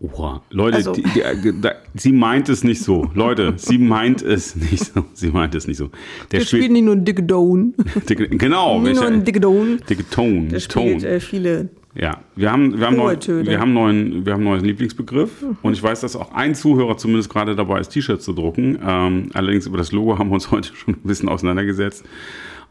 Oha. 0.00 0.42
Leute, 0.50 0.76
Also- 0.76 0.92
die, 0.92 1.02
die, 1.02 1.20
äh, 1.22 1.52
da, 1.60 1.72
sie 1.94 2.12
meint 2.12 2.48
es 2.48 2.62
nicht 2.62 2.82
so. 2.82 3.10
Leute, 3.14 3.54
sie 3.56 3.78
meint 3.78 4.22
es 4.22 4.54
nicht 4.54 4.84
so. 4.94 5.04
Sie 5.14 5.28
meint 5.30 5.54
es 5.56 5.66
nicht 5.66 5.76
so. 5.76 5.90
Der 6.30 6.38
Der 6.40 6.46
spielt 6.46 6.70
nicht 6.70 6.84
nur 6.84 6.94
Dicke 6.96 7.22
Doan, 7.24 7.74
dicke, 8.08 8.28
genau, 8.28 8.80
nicht 8.80 9.00
nur 9.00 9.10
Dicke 9.10 9.40
Doan. 9.40 9.80
dicke 9.88 10.08
Tone. 10.08 10.48
Der 10.48 10.60
Tone. 10.60 10.90
spielt 11.00 11.02
äh, 11.04 11.18
viele. 11.20 11.68
Ja, 11.96 12.20
wir 12.36 12.52
haben, 12.52 12.78
wir 12.78 12.86
haben, 12.86 12.96
Hohe 12.98 13.04
neu, 13.06 13.16
Töne. 13.16 13.46
wir 13.50 13.58
haben 13.58 13.72
neuen, 13.72 14.24
wir 14.24 14.34
haben 14.34 14.40
einen 14.42 14.50
neuen 14.50 14.64
Lieblingsbegriff 14.64 15.44
und 15.62 15.72
ich 15.72 15.82
weiß, 15.82 16.00
dass 16.02 16.14
auch 16.14 16.30
ein 16.32 16.54
Zuhörer 16.54 16.96
zumindest 16.96 17.28
gerade 17.30 17.56
dabei 17.56 17.80
ist, 17.80 17.88
T-Shirts 17.88 18.24
zu 18.24 18.34
drucken. 18.34 18.78
Ähm, 18.86 19.30
allerdings 19.34 19.66
über 19.66 19.78
das 19.78 19.90
Logo 19.90 20.16
haben 20.16 20.28
wir 20.30 20.34
uns 20.34 20.48
heute 20.52 20.72
schon 20.76 20.94
ein 20.94 21.00
bisschen 21.02 21.28
auseinandergesetzt, 21.28 22.04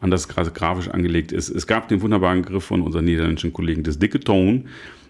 an 0.00 0.10
das 0.10 0.28
gerade 0.28 0.50
grafisch 0.50 0.88
angelegt 0.88 1.32
ist. 1.32 1.50
Es 1.50 1.66
gab 1.66 1.88
den 1.88 2.00
wunderbaren 2.00 2.40
Begriff 2.40 2.64
von 2.64 2.80
unseren 2.80 3.04
niederländischen 3.04 3.52
Kollegen, 3.52 3.82
das 3.82 3.98
dicke 3.98 4.18
Tone. 4.20 4.64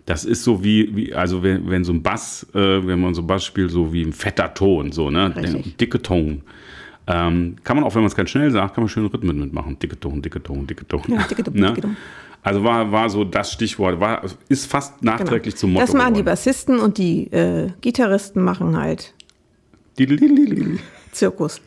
Das 0.08 0.24
ist 0.24 0.42
so 0.42 0.64
wie, 0.64 0.96
wie 0.96 1.12
also 1.14 1.42
wenn, 1.42 1.68
wenn 1.68 1.84
so 1.84 1.92
ein 1.92 2.02
Bass, 2.02 2.46
äh, 2.54 2.86
wenn 2.86 2.98
man 2.98 3.12
so 3.12 3.22
Bass 3.22 3.44
spielt, 3.44 3.70
so 3.70 3.92
wie 3.92 4.02
ein 4.02 4.14
fetter 4.14 4.54
Ton, 4.54 4.90
so, 4.90 5.10
ne? 5.10 5.36
Richtig. 5.36 5.76
dicke 5.76 6.00
Ton. 6.00 6.40
Ähm, 7.06 7.56
kann 7.62 7.76
man 7.76 7.84
auch, 7.84 7.94
wenn 7.94 8.00
man 8.00 8.06
es 8.08 8.16
ganz 8.16 8.30
schnell 8.30 8.50
sagt, 8.50 8.74
kann 8.74 8.84
man 8.84 8.88
schön 8.88 9.04
Rhythmen 9.04 9.38
mitmachen. 9.38 9.78
Dicke 9.78 10.00
Ton, 10.00 10.22
dicke 10.22 10.42
Ton, 10.42 10.66
dicke 10.66 10.88
Ton. 10.88 11.02
Ja, 11.08 11.24
dicke 11.24 11.44
Ton, 11.44 11.54
Ne? 11.60 11.66
dicke 11.68 11.82
Ton. 11.82 11.96
Also 12.42 12.64
war, 12.64 12.90
war 12.90 13.10
so 13.10 13.22
das 13.22 13.52
Stichwort, 13.52 14.00
war, 14.00 14.24
ist 14.48 14.64
fast 14.66 15.02
nachträglich 15.02 15.56
zum 15.56 15.72
Motto 15.72 15.84
Genau. 15.84 15.92
Das 15.92 16.02
machen 16.02 16.14
die 16.14 16.20
geworden. 16.20 16.32
Bassisten 16.32 16.78
und 16.78 16.96
die 16.96 17.24
äh, 17.30 17.70
Gitarristen 17.82 18.42
machen 18.42 18.78
halt. 18.78 19.12
Zirkus. 21.12 21.60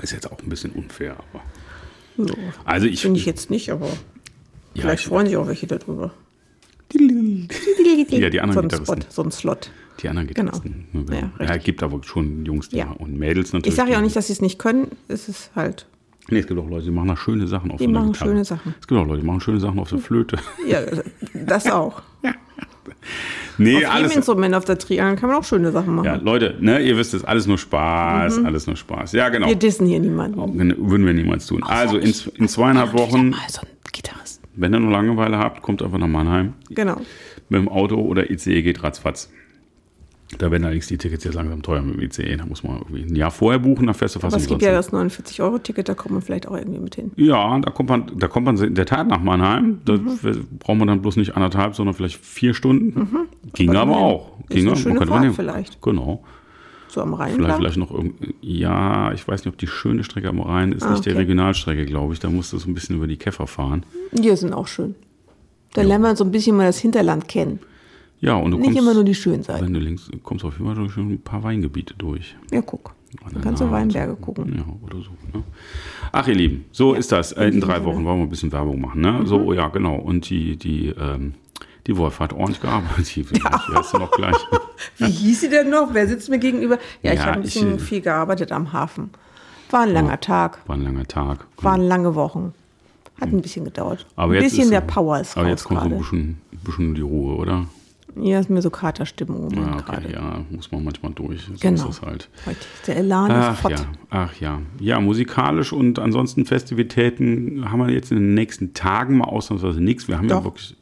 Ist 0.00 0.12
jetzt 0.12 0.32
auch 0.32 0.38
ein 0.40 0.48
bisschen 0.48 0.70
unfair, 0.70 1.16
aber. 1.34 1.42
Ja, 2.28 2.34
Also 2.64 2.86
ich. 2.86 3.02
Finde 3.02 3.20
ich 3.20 3.26
jetzt 3.26 3.50
nicht, 3.50 3.70
aber 3.70 3.90
ja, 4.78 4.82
vielleicht 4.82 5.02
ich, 5.02 5.08
freuen 5.08 5.26
sich 5.26 5.36
auch 5.36 5.46
welche 5.46 5.66
darüber. 5.66 6.12
Ja, 8.10 8.30
die 8.30 8.40
anderen 8.40 8.52
so 8.54 8.60
ein 8.60 8.68
Gitarristen. 8.68 9.02
Spot, 9.02 9.10
so 9.10 9.22
ein 9.22 9.30
Slot. 9.30 9.70
Die 10.02 10.08
anderen 10.08 10.28
Genau. 10.28 10.52
Gitarristen. 10.52 11.30
Ja, 11.38 11.44
Ja, 11.46 11.56
gibt 11.58 11.82
aber 11.82 12.02
schon 12.02 12.44
Jungs, 12.46 12.68
Ja. 12.72 12.90
und 12.92 13.18
Mädels 13.18 13.52
natürlich. 13.52 13.72
Ich 13.72 13.76
sage 13.76 13.92
ja 13.92 13.98
auch 13.98 14.02
nicht, 14.02 14.16
dass 14.16 14.28
sie 14.28 14.32
es 14.32 14.40
nicht 14.40 14.58
können. 14.58 14.88
Es 15.08 15.28
ist 15.28 15.50
halt. 15.54 15.86
Nee, 16.30 16.40
es 16.40 16.46
gibt 16.46 16.60
auch 16.60 16.68
Leute, 16.68 16.84
die 16.84 16.90
machen 16.90 17.08
da 17.08 17.16
schöne 17.16 17.46
Sachen 17.46 17.70
auf 17.70 17.78
Die 17.78 17.84
so 17.84 17.90
einer 17.90 18.00
machen 18.00 18.12
Gitarre. 18.12 18.30
schöne 18.30 18.44
Sachen. 18.44 18.74
Es 18.80 18.86
gibt 18.86 19.00
auch 19.00 19.06
Leute, 19.06 19.20
die 19.22 19.26
machen 19.26 19.40
schöne 19.40 19.60
Sachen 19.60 19.78
auf 19.78 19.88
der 19.88 19.98
Flöte. 19.98 20.36
Ja, 20.66 20.80
das 21.34 21.66
auch. 21.70 22.02
Nee, 23.58 23.74
Auf 23.74 23.80
jedem 23.80 23.92
alles. 23.92 24.16
Instrument 24.16 24.54
auf 24.54 24.64
der 24.64 24.78
Triangel 24.78 25.16
kann 25.16 25.28
man 25.28 25.38
auch 25.38 25.44
schöne 25.44 25.72
Sachen 25.72 25.94
machen. 25.96 26.06
Ja, 26.06 26.14
Leute, 26.16 26.56
ne, 26.60 26.80
ihr 26.80 26.96
wisst 26.96 27.12
es, 27.12 27.24
alles 27.24 27.46
nur 27.46 27.58
Spaß, 27.58 28.44
alles 28.44 28.66
nur 28.68 28.76
Spaß. 28.76 29.12
Ja, 29.12 29.28
genau. 29.30 29.48
Wir 29.48 29.56
dissen 29.56 29.86
hier 29.86 29.98
niemanden. 30.00 30.38
Würden 30.88 31.04
wir 31.04 31.12
niemals 31.12 31.46
tun. 31.46 31.62
Also 31.64 31.98
in, 31.98 32.14
in 32.36 32.48
zweieinhalb 32.48 32.92
Wochen, 32.94 33.30
Mal 33.30 33.38
so 33.48 33.60
ein 33.62 33.66
Gitarrist. 33.92 34.37
Wenn 34.60 34.74
ihr 34.74 34.80
nur 34.80 34.90
Langeweile 34.92 35.38
habt, 35.38 35.62
kommt 35.62 35.82
einfach 35.82 35.98
nach 35.98 36.06
Mannheim. 36.08 36.52
Genau. 36.70 36.96
Mit 37.48 37.60
dem 37.60 37.68
Auto 37.68 37.96
oder 37.96 38.30
ICE 38.30 38.62
geht 38.62 38.82
ratzfatz. 38.82 39.30
Da 40.36 40.50
werden 40.50 40.64
allerdings 40.64 40.88
die 40.88 40.98
Tickets 40.98 41.24
jetzt 41.24 41.32
langsam 41.36 41.62
teuer 41.62 41.80
mit 41.80 41.94
dem 41.96 42.02
ICE. 42.02 42.36
Da 42.36 42.44
muss 42.44 42.62
man 42.62 42.76
irgendwie 42.76 43.00
ein 43.02 43.16
Jahr 43.16 43.30
vorher 43.30 43.58
buchen, 43.58 43.86
da 43.86 43.94
fährst 43.94 44.14
du 44.14 44.20
fast 44.20 44.34
Aber 44.34 44.42
es 44.42 44.46
gibt 44.46 44.60
ja 44.60 44.72
das 44.72 44.92
49-Euro-Ticket, 44.92 45.88
da 45.88 45.94
kommt 45.94 46.12
man 46.12 46.20
vielleicht 46.20 46.46
auch 46.46 46.54
irgendwie 46.54 46.80
mit 46.80 46.96
hin. 46.96 47.12
Ja, 47.16 47.58
da 47.58 47.70
kommt 47.70 47.88
man, 47.88 48.12
da 48.18 48.28
kommt 48.28 48.44
man 48.44 48.58
in 48.58 48.74
der 48.74 48.84
Tat 48.84 49.08
nach 49.08 49.22
Mannheim. 49.22 49.80
Da 49.86 49.94
Mhm. 49.94 50.18
braucht 50.58 50.76
man 50.78 50.86
dann 50.88 51.00
bloß 51.00 51.16
nicht 51.16 51.34
anderthalb, 51.34 51.74
sondern 51.74 51.94
vielleicht 51.94 52.16
vier 52.22 52.52
Stunden. 52.52 53.08
Ging 53.54 53.70
Aber 53.70 53.80
aber 53.80 53.96
auch. 53.96 54.38
Ist 54.40 54.48
Ging 54.50 54.66
eine 54.66 54.72
auch. 54.72 54.76
schöne 54.76 55.06
Fahrt 55.06 55.20
nehmen. 55.22 55.34
vielleicht. 55.34 55.80
Genau. 55.80 56.22
So 56.88 57.02
am 57.02 57.14
Rhein 57.14 57.34
Vielleicht, 57.34 57.56
vielleicht 57.56 57.76
noch 57.76 57.90
irgend- 57.90 58.14
ja, 58.40 59.12
ich 59.12 59.26
weiß 59.28 59.44
nicht, 59.44 59.52
ob 59.52 59.58
die 59.58 59.66
schöne 59.66 60.04
Strecke 60.04 60.28
am 60.28 60.40
Rhein 60.40 60.72
ist 60.72 60.82
Ah, 60.84 60.92
nicht 60.92 61.04
die 61.04 61.10
okay. 61.10 61.18
Regionalstrecke, 61.18 61.84
glaube 61.84 62.14
ich. 62.14 62.20
Da 62.20 62.30
musst 62.30 62.52
du 62.52 62.58
so 62.58 62.68
ein 62.68 62.74
bisschen 62.74 62.96
über 62.96 63.06
die 63.06 63.16
Käfer 63.16 63.46
fahren. 63.46 63.84
Die 64.12 64.34
sind 64.36 64.52
auch 64.54 64.66
schön. 64.66 64.94
Da 65.74 65.82
lernen 65.82 66.04
wir 66.04 66.16
so 66.16 66.24
ein 66.24 66.30
bisschen 66.30 66.56
mal 66.56 66.64
das 66.66 66.78
Hinterland 66.78 67.28
kennen. 67.28 67.58
Ja, 68.20 68.34
und 68.34 68.50
du 68.50 68.56
Nicht 68.56 68.66
kommst, 68.68 68.78
immer 68.80 68.94
nur 68.94 69.04
die 69.04 69.14
schönen 69.14 69.42
Seiten. 69.42 69.66
wenn 69.66 69.74
du 69.74 69.80
links 69.80 70.10
kommst, 70.24 70.44
auf 70.44 70.54
jeden 70.54 70.66
Fall 70.66 70.74
durch 70.74 70.92
schon 70.92 71.12
ein 71.12 71.20
paar 71.20 71.42
Weingebiete 71.44 71.94
durch. 71.98 72.34
Ja, 72.50 72.62
guck. 72.62 72.94
Dann 73.32 73.40
kannst 73.42 73.62
du 73.62 73.70
Weinberge 73.70 74.16
gucken. 74.16 74.54
Ja, 74.56 74.64
oder 74.86 75.02
so. 75.02 75.10
Ne? 75.32 75.42
Ach, 76.12 76.26
ihr 76.28 76.34
Lieben, 76.34 76.64
so 76.72 76.94
ist 76.94 77.10
das. 77.12 77.32
In 77.32 77.52
diesem 77.52 77.60
drei. 77.62 77.82
Wochen 77.84 78.04
wollen 78.04 78.18
wir 78.18 78.24
ein 78.24 78.28
bisschen 78.28 78.50
Werbung 78.52 78.80
machen. 78.80 79.00
Ne? 79.00 79.12
Mhm. 79.12 79.26
So, 79.26 79.52
ja, 79.52 79.68
genau. 79.68 79.96
Und 79.96 80.28
die, 80.28 80.56
die, 80.56 80.88
ähm, 80.88 81.34
die 81.88 81.96
Wolf 81.96 82.20
hat 82.20 82.32
ordentlich 82.32 82.60
gearbeitet. 82.60 83.16
Die, 83.16 83.22
die 83.24 83.42
hörst 83.42 83.92
du 83.94 83.98
noch 83.98 84.10
gleich. 84.12 84.36
Wie 84.98 85.06
hieß 85.10 85.40
sie 85.40 85.48
denn 85.48 85.70
noch? 85.70 85.88
Wer 85.92 86.06
sitzt 86.06 86.28
mir 86.28 86.38
gegenüber? 86.38 86.78
Ja, 87.02 87.12
ich 87.12 87.18
Ja, 87.18 87.24
habe 87.26 87.32
ein 87.32 87.38
ich, 87.40 87.54
bisschen 87.54 87.74
äh, 87.76 87.78
viel 87.78 88.00
gearbeitet 88.02 88.52
am 88.52 88.72
Hafen. 88.72 89.10
War 89.70 89.80
ein 89.80 89.92
langer 89.92 90.20
Tag, 90.20 90.58
War 90.66 90.76
ein 90.76 90.82
langer 90.84 91.06
Tag. 91.08 91.46
waren 91.58 91.80
lange 91.82 92.14
Wochen. 92.14 92.54
Hat 93.20 93.30
ein 93.32 93.42
bisschen 93.42 93.64
gedauert. 93.64 94.06
Aber 94.14 94.34
ein 94.34 94.40
bisschen 94.42 94.64
ist, 94.64 94.70
der 94.70 94.80
Power 94.80 95.18
ist 95.20 95.36
Aber 95.36 95.48
jetzt 95.48 95.64
kommt 95.64 95.80
so 95.80 95.86
ein 95.88 95.98
bisschen, 95.98 96.20
ein 96.52 96.58
bisschen 96.64 96.94
die 96.94 97.00
Ruhe, 97.00 97.34
oder? 97.36 97.66
Ja, 98.16 98.40
ist 98.40 98.48
mir 98.50 98.62
so 98.62 98.70
Katerstimmung 98.70 99.50
im 99.50 99.58
Ja, 99.62 99.76
okay, 99.76 100.12
ja, 100.12 100.40
muss 100.50 100.70
man 100.72 100.84
manchmal 100.84 101.12
durch. 101.12 101.42
So 101.42 101.52
Genau. 101.60 101.74
ist 101.74 101.88
das 101.88 102.02
halt. 102.02 102.28
Ist 102.46 102.86
der 102.88 102.96
Elan 102.96 103.30
ist 103.30 103.36
Ach 103.38 103.56
fort. 103.56 103.72
ja, 103.72 103.86
ach 104.10 104.34
ja. 104.40 104.60
Ja, 104.80 105.00
musikalisch 105.00 105.72
und 105.72 105.98
ansonsten 105.98 106.44
Festivitäten 106.46 107.70
haben 107.70 107.80
wir 107.80 107.90
jetzt 107.90 108.10
in 108.10 108.18
den 108.18 108.34
nächsten 108.34 108.72
Tagen 108.74 109.18
mal 109.18 109.24
ausnahmsweise 109.26 109.80
nichts. 109.80 110.08
Wir 110.08 110.16
haben 110.18 110.28
ja 110.28 110.36
Doch. 110.36 110.44
wirklich. 110.44 110.76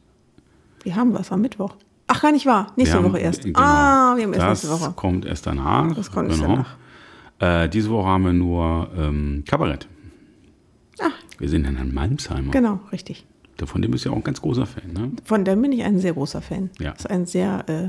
Wir 0.86 0.94
haben 0.94 1.12
was 1.14 1.32
am 1.32 1.40
Mittwoch. 1.40 1.74
Ach, 2.06 2.22
gar 2.22 2.30
nicht 2.30 2.46
wahr. 2.46 2.72
Nächste 2.76 2.96
haben- 2.96 3.06
Woche 3.06 3.18
erst. 3.18 3.42
genau. 3.42 3.58
Ah, 3.58 4.14
wir 4.16 4.22
haben 4.22 4.32
erst 4.34 4.46
das 4.46 4.62
nächste 4.62 4.80
Woche. 4.80 4.92
kommt 4.94 5.24
erst 5.24 5.44
danach. 5.44 5.92
Das 5.96 6.12
kommt 6.12 6.28
erst 6.30 6.40
genau. 6.40 6.64
Äh, 7.40 7.68
diese 7.68 7.90
Woche 7.90 8.06
haben 8.06 8.24
wir 8.24 8.32
nur 8.32 8.88
ähm, 8.96 9.42
Kabarett. 9.48 9.88
Ah. 11.00 11.10
Wir 11.38 11.48
sind 11.48 11.66
in 11.66 11.76
einem 11.76 11.92
Malmsheimer. 11.92 12.52
Genau, 12.52 12.78
richtig. 12.92 13.26
Von 13.64 13.82
dem 13.82 13.90
bist 13.90 14.04
du 14.04 14.10
ja 14.10 14.12
auch 14.12 14.18
ein 14.18 14.22
ganz 14.22 14.40
großer 14.40 14.64
Fan, 14.66 14.92
ne? 14.92 15.10
Von 15.24 15.44
dem 15.44 15.60
bin 15.60 15.72
ich 15.72 15.82
ein 15.82 15.98
sehr 15.98 16.12
großer 16.12 16.40
Fan. 16.40 16.70
Ja. 16.78 16.92
Ist 16.92 17.10
ein 17.10 17.26
sehr, 17.26 17.64
äh, 17.68 17.88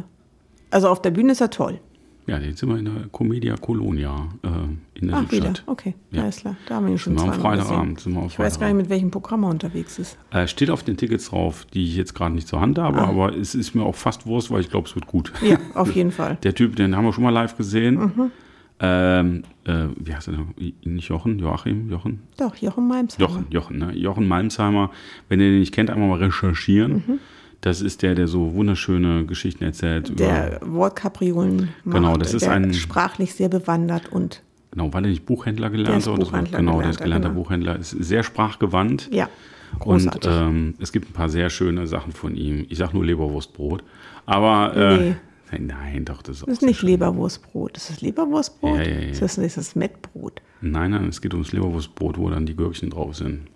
also 0.71 0.89
auf 0.89 0.99
der 1.03 1.11
Bühne 1.11 1.33
ist 1.33 1.41
er 1.41 1.51
toll. 1.51 1.79
Ja, 2.27 2.37
jetzt 2.39 2.59
sind 2.59 2.67
wir 2.69 2.77
in 2.77 2.85
der 2.85 2.93
Comedia 3.11 3.55
Colonia 3.55 4.27
äh, 4.43 4.99
in 4.99 5.07
der 5.07 5.17
Ach, 5.17 5.31
wieder. 5.31 5.47
Südstadt. 5.47 5.63
Okay, 5.65 5.95
Ja. 6.11 6.23
alles 6.23 6.37
klar. 6.41 6.57
Da 6.67 6.75
haben 6.75 6.85
wir 6.87 6.91
ihn 6.91 6.97
schon 6.97 7.17
Sind 7.17 7.25
wir 7.27 7.33
am 7.33 7.39
Freitagabend, 7.39 7.99
sind 8.01 8.13
wir 8.15 8.25
Ich 8.25 8.37
weiß 8.37 8.59
gar 8.59 8.67
nicht, 8.67 8.75
mit 8.75 8.89
welchem 8.89 9.11
Programm 9.11 9.43
er 9.43 9.49
unterwegs 9.49 9.97
ist. 9.97 10.17
Äh, 10.31 10.45
steht 10.47 10.69
auf 10.69 10.83
den 10.83 10.97
Tickets 10.97 11.29
drauf, 11.29 11.65
die 11.73 11.83
ich 11.85 11.95
jetzt 11.95 12.13
gerade 12.15 12.35
nicht 12.35 12.47
zur 12.47 12.59
Hand 12.59 12.77
habe, 12.79 12.99
Ah. 13.01 13.07
aber 13.07 13.33
es 13.35 13.55
ist 13.55 13.75
mir 13.75 13.83
auch 13.83 13.95
fast 13.95 14.25
Wurst, 14.25 14.51
weil 14.51 14.59
ich 14.59 14.69
glaube, 14.69 14.87
es 14.89 14.95
wird 14.95 15.07
gut. 15.07 15.31
Ja, 15.41 15.57
auf 15.73 15.95
jeden 15.95 16.11
Fall. 16.11 16.37
Der 16.43 16.53
Typ, 16.53 16.75
den 16.75 16.95
haben 16.97 17.05
wir 17.05 17.13
schon 17.13 17.23
mal 17.23 17.29
live 17.31 17.55
gesehen. 17.55 17.95
Mhm. 17.95 18.31
Ähm, 18.79 19.43
äh, 19.63 19.85
wie 19.97 20.13
heißt 20.13 20.27
er 20.27 20.33
noch? 20.35 20.47
Nicht 20.83 21.07
Jochen? 21.09 21.39
Joachim? 21.39 21.89
Jochen? 21.89 22.19
Doch, 22.37 22.55
Jochen 22.57 22.87
Malmsheimer. 22.87 23.27
Jochen, 23.27 23.45
Jochen, 23.49 23.77
ne? 23.79 23.91
Jochen 23.97 24.27
Malmsheimer. 24.27 24.91
Wenn 25.29 25.39
ihr 25.39 25.49
den 25.49 25.59
nicht 25.61 25.73
kennt, 25.73 25.89
einmal 25.89 26.09
mal 26.09 26.19
recherchieren. 26.19 27.19
Das 27.61 27.81
ist 27.81 28.01
der, 28.03 28.13
der 28.15 28.27
so 28.27 28.53
wunderschöne 28.53 29.25
Geschichten 29.25 29.63
erzählt. 29.63 30.19
Der 30.19 30.59
Wortkapriolen. 30.63 31.69
Genau, 31.85 32.15
das 32.17 32.33
ist 32.33 32.43
der 32.45 32.53
ein- 32.53 32.73
sprachlich 32.73 33.33
sehr 33.33 33.49
bewandert 33.49 34.11
und 34.11 34.43
genau, 34.71 34.93
weil 34.93 35.05
er 35.05 35.09
nicht 35.09 35.25
Buchhändler 35.25 35.69
Der 35.69 35.77
gelernt 35.77 36.03
so. 36.03 36.13
Buchhändler 36.15 36.59
Genau, 36.59 36.81
der 36.81 36.91
ist 36.91 37.01
gelernter 37.01 37.29
genau. 37.29 37.41
Buchhändler. 37.41 37.77
Ist 37.79 37.91
sehr 37.91 38.21
sprachgewandt. 38.23 39.09
ja, 39.11 39.27
Und 39.73 39.79
großartig. 39.79 40.31
ähm, 40.31 40.75
es 40.79 40.91
gibt 40.91 41.09
ein 41.09 41.13
paar 41.13 41.29
sehr 41.29 41.49
schöne 41.49 41.87
Sachen 41.87 42.11
von 42.13 42.35
ihm. 42.35 42.65
Ich 42.69 42.77
sage 42.77 42.93
nur 42.93 43.03
Leberwurstbrot. 43.05 43.83
Aber 44.27 44.75
äh, 44.75 44.97
Nee. 44.97 45.15
nein, 45.51 45.65
nein, 45.67 46.05
doch, 46.05 46.21
das 46.21 46.37
ist 46.37 46.43
auch 46.43 46.47
das 46.47 46.57
ist 46.59 46.61
nicht 46.61 46.79
schön. 46.79 46.89
Leberwurstbrot. 46.89 47.75
Das 47.75 47.89
ist 47.89 48.01
Leberwurstbrot? 48.01 48.77
Ja, 48.77 48.83
ja, 48.83 48.99
ja. 48.99 49.07
Das 49.09 49.21
ist, 49.21 49.37
ist 49.39 49.57
das 49.57 49.75
Mettbrot. 49.75 50.41
Nein, 50.61 50.91
nein, 50.91 51.05
es 51.09 51.21
geht 51.21 51.33
ums 51.33 51.51
Leberwurstbrot, 51.53 52.17
wo 52.19 52.29
dann 52.29 52.45
die 52.45 52.55
Gürkchen 52.55 52.91
drauf 52.91 53.15
sind. 53.15 53.47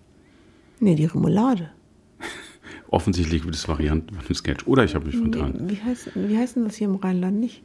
Nee, 0.79 0.95
die 0.95 1.05
Remoulade. 1.05 1.69
Offensichtlich 2.91 3.43
wird 3.45 3.55
es 3.55 3.67
Varianten 3.67 4.13
von 4.13 4.23
dem 4.25 4.35
Sketch. 4.35 4.67
Oder 4.67 4.83
ich 4.83 4.93
habe 4.95 5.05
mich 5.05 5.17
vertan. 5.17 5.55
Wie, 5.61 5.71
wie, 5.77 5.81
heißt, 5.81 6.11
wie 6.13 6.37
heißt 6.37 6.57
denn 6.57 6.65
das 6.65 6.75
hier 6.75 6.87
im 6.87 6.95
Rheinland 6.95 7.39
nicht? 7.39 7.63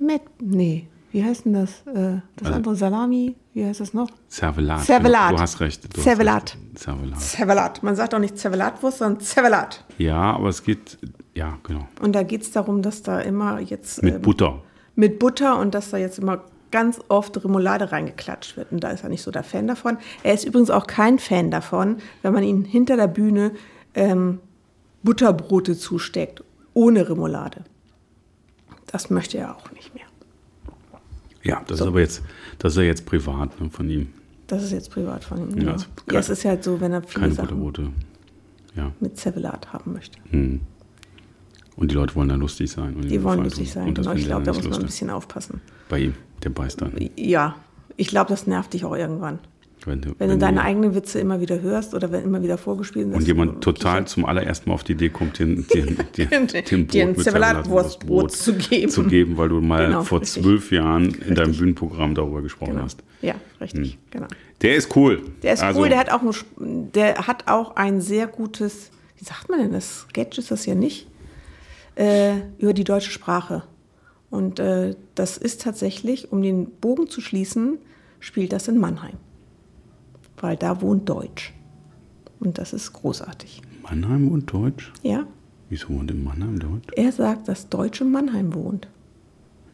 Met, 0.00 0.22
nee. 0.42 0.86
Wie 1.10 1.24
heißt 1.24 1.46
denn 1.46 1.54
das? 1.54 1.82
Äh, 1.86 2.20
das 2.36 2.46
Also- 2.48 2.52
andere 2.54 2.76
Salami? 2.76 3.36
Wie 3.54 3.64
heißt 3.64 3.80
das 3.80 3.94
noch? 3.94 4.10
Cervelat. 4.28 4.82
Cervelat. 4.84 5.32
Du 5.32 5.38
hast 5.38 5.60
recht. 5.60 5.96
Du 5.96 6.00
Cervelat. 6.02 6.54
Hast 6.54 6.56
recht. 6.56 6.78
Cervelat. 6.78 7.20
Zervelat. 7.20 7.82
Man 7.82 7.96
sagt 7.96 8.14
auch 8.14 8.18
nicht 8.18 8.36
Zervelatwurst, 8.36 8.98
sondern 8.98 9.20
Zervelat. 9.20 9.84
Ja, 9.96 10.20
aber 10.34 10.48
es 10.48 10.62
geht, 10.62 10.98
ja, 11.34 11.56
genau. 11.62 11.88
Und 12.02 12.12
da 12.14 12.24
geht 12.24 12.42
es 12.42 12.50
darum, 12.50 12.82
dass 12.82 13.02
da 13.02 13.20
immer 13.20 13.58
jetzt 13.60 14.02
Mit 14.02 14.16
ähm, 14.16 14.22
Butter. 14.22 14.62
mit 14.96 15.18
Butter 15.18 15.58
und 15.58 15.74
dass 15.74 15.90
da 15.90 15.96
jetzt 15.96 16.18
immer 16.18 16.42
ganz 16.70 17.00
oft 17.08 17.42
Remoulade 17.42 17.90
reingeklatscht 17.92 18.56
wird. 18.58 18.70
Und 18.72 18.84
da 18.84 18.90
ist 18.90 19.02
er 19.02 19.08
nicht 19.08 19.22
so 19.22 19.30
der 19.30 19.42
Fan 19.44 19.66
davon. 19.66 19.96
Er 20.22 20.34
ist 20.34 20.44
übrigens 20.44 20.70
auch 20.70 20.86
kein 20.86 21.18
Fan 21.18 21.50
davon, 21.50 21.96
wenn 22.22 22.34
man 22.34 22.42
ihn 22.44 22.64
hinter 22.64 22.96
der 22.96 23.08
Bühne 23.08 23.52
ähm, 23.94 24.40
Butterbrote 25.02 25.76
zusteckt, 25.76 26.42
ohne 26.74 27.08
Remoulade. 27.08 27.64
Das 28.86 29.10
möchte 29.10 29.38
er 29.38 29.56
auch 29.56 29.70
nicht 29.72 29.94
mehr. 29.94 30.04
Ja, 31.42 31.62
das 31.66 31.80
ist 31.80 31.86
aber 31.86 32.00
jetzt, 32.00 32.22
das 32.58 32.72
ist 32.72 32.78
ja 32.78 32.84
jetzt 32.84 33.06
privat 33.06 33.60
ne, 33.60 33.70
von 33.70 33.88
ihm. 33.88 34.12
Das 34.46 34.62
ist 34.62 34.72
jetzt 34.72 34.90
privat 34.90 35.24
von 35.24 35.50
ihm. 35.50 35.58
Ja, 35.58 35.66
Ja, 35.66 35.72
also 35.72 35.86
ja 36.10 36.18
es 36.18 36.28
ist 36.28 36.44
halt 36.44 36.64
so, 36.64 36.80
wenn 36.80 36.92
er 36.92 37.02
viele 37.02 37.20
Keine 37.20 37.34
Sachen 37.34 37.60
Butterbrote. 37.60 37.92
Ja. 38.74 38.92
mit 39.00 39.16
Zervelat 39.16 39.72
haben 39.72 39.92
möchte. 39.92 40.18
Hm. 40.30 40.60
Und 41.76 41.90
die 41.90 41.94
Leute 41.94 42.14
wollen 42.16 42.28
dann 42.28 42.40
lustig 42.40 42.70
sein. 42.70 43.00
Die 43.02 43.22
wollen 43.22 43.44
lustig 43.44 43.72
sein. 43.72 43.88
Und 43.88 43.98
das 43.98 44.06
Genau, 44.06 44.16
ich 44.16 44.24
glaube, 44.26 44.44
da 44.44 44.52
muss 44.52 44.68
man 44.68 44.80
ein 44.80 44.86
bisschen 44.86 45.10
aufpassen. 45.10 45.60
Bei 45.88 46.00
ihm, 46.00 46.14
der 46.42 46.50
beißt 46.50 46.80
dann. 46.80 46.92
Ja, 47.16 47.56
ich 47.96 48.08
glaube, 48.08 48.30
das 48.30 48.46
nervt 48.46 48.74
dich 48.74 48.84
auch 48.84 48.96
irgendwann. 48.96 49.38
Wenn, 49.88 50.00
du- 50.00 50.14
Wenn 50.18 50.28
du 50.30 50.38
deine 50.38 50.62
eigenen 50.62 50.94
Witze 50.94 51.18
immer 51.18 51.40
wieder 51.40 51.60
hörst 51.60 51.94
oder 51.94 52.12
wenn 52.12 52.22
immer 52.24 52.42
wieder 52.42 52.58
vorgespielt 52.58 53.06
wird. 53.08 53.16
Und 53.16 53.26
jemand 53.26 53.62
total 53.64 54.06
zum 54.06 54.24
allerersten 54.26 54.68
Mal 54.70 54.74
auf 54.74 54.84
die 54.84 54.92
Idee 54.92 55.08
kommt, 55.08 55.38
den, 55.38 55.66
den, 55.74 55.96
den, 56.16 56.46
den 56.46 56.86
Dir 56.88 57.06
ein 57.06 57.14
Brot 57.14 57.24
Zervelatwurstbrot 57.24 58.32
zu 58.32 58.54
geben. 58.54 58.90
zu 58.90 59.04
geben, 59.04 59.36
weil 59.36 59.48
du 59.48 59.60
mal 59.60 59.86
Genau, 59.86 60.02
vor 60.04 60.20
richtig. 60.20 60.42
zwölf 60.42 60.70
Jahren 60.72 61.14
in 61.26 61.34
deinem. 61.34 61.52
Bühnenprogramm 61.56 62.14
darüber 62.14 62.42
gesprochen 62.42 62.72
Genau. 62.72 62.84
hast. 62.84 63.02
Ja, 63.22 63.34
richtig, 63.60 63.98
genau. 64.10 64.26
Der 64.62 64.76
ist 64.76 64.94
cool. 64.96 65.22
Der 65.42 65.54
ist 65.54 65.62
Also, 65.62 65.80
cool, 65.80 65.88
der 65.88 65.98
hat, 65.98 66.10
auch 66.12 66.22
ein, 66.22 66.92
der 66.92 67.26
hat 67.26 67.48
auch 67.48 67.74
ein 67.76 68.00
sehr 68.00 68.26
gutes, 68.26 68.90
wie 69.16 69.24
sagt 69.24 69.48
man 69.48 69.58
denn 69.60 69.72
das? 69.72 70.06
Sketch 70.10 70.38
ist 70.38 70.50
das 70.50 70.66
ja 70.66 70.74
nicht, 70.74 71.06
äh, 71.96 72.34
über 72.58 72.72
die 72.74 72.84
deutsche 72.84 73.10
Sprache. 73.10 73.64
Und 74.30 74.60
äh, 74.60 74.94
das 75.14 75.38
ist 75.38 75.62
tatsächlich, 75.62 76.30
um 76.32 76.42
den 76.42 76.66
Bogen 76.66 77.08
zu 77.08 77.20
schließen, 77.20 77.78
spielt 78.20 78.52
das 78.52 78.68
in 78.68 78.78
Mannheim. 78.78 79.14
Weil 80.40 80.56
da 80.56 80.80
wohnt 80.80 81.08
Deutsch. 81.08 81.52
Und 82.40 82.58
das 82.58 82.72
ist 82.72 82.92
großartig. 82.92 83.62
Mannheim 83.82 84.28
und 84.28 84.52
Deutsch? 84.52 84.92
Ja, 85.02 85.26
Wieso 85.70 85.90
wohnt 85.90 86.10
in 86.10 86.24
Mannheim 86.24 86.58
Deutsch? 86.58 86.88
er 86.96 87.12
sagt, 87.12 87.48
dass 87.48 87.68
Deutsch 87.68 88.00
in 88.00 88.10
Mannheim 88.10 88.54
wohnt. 88.54 88.88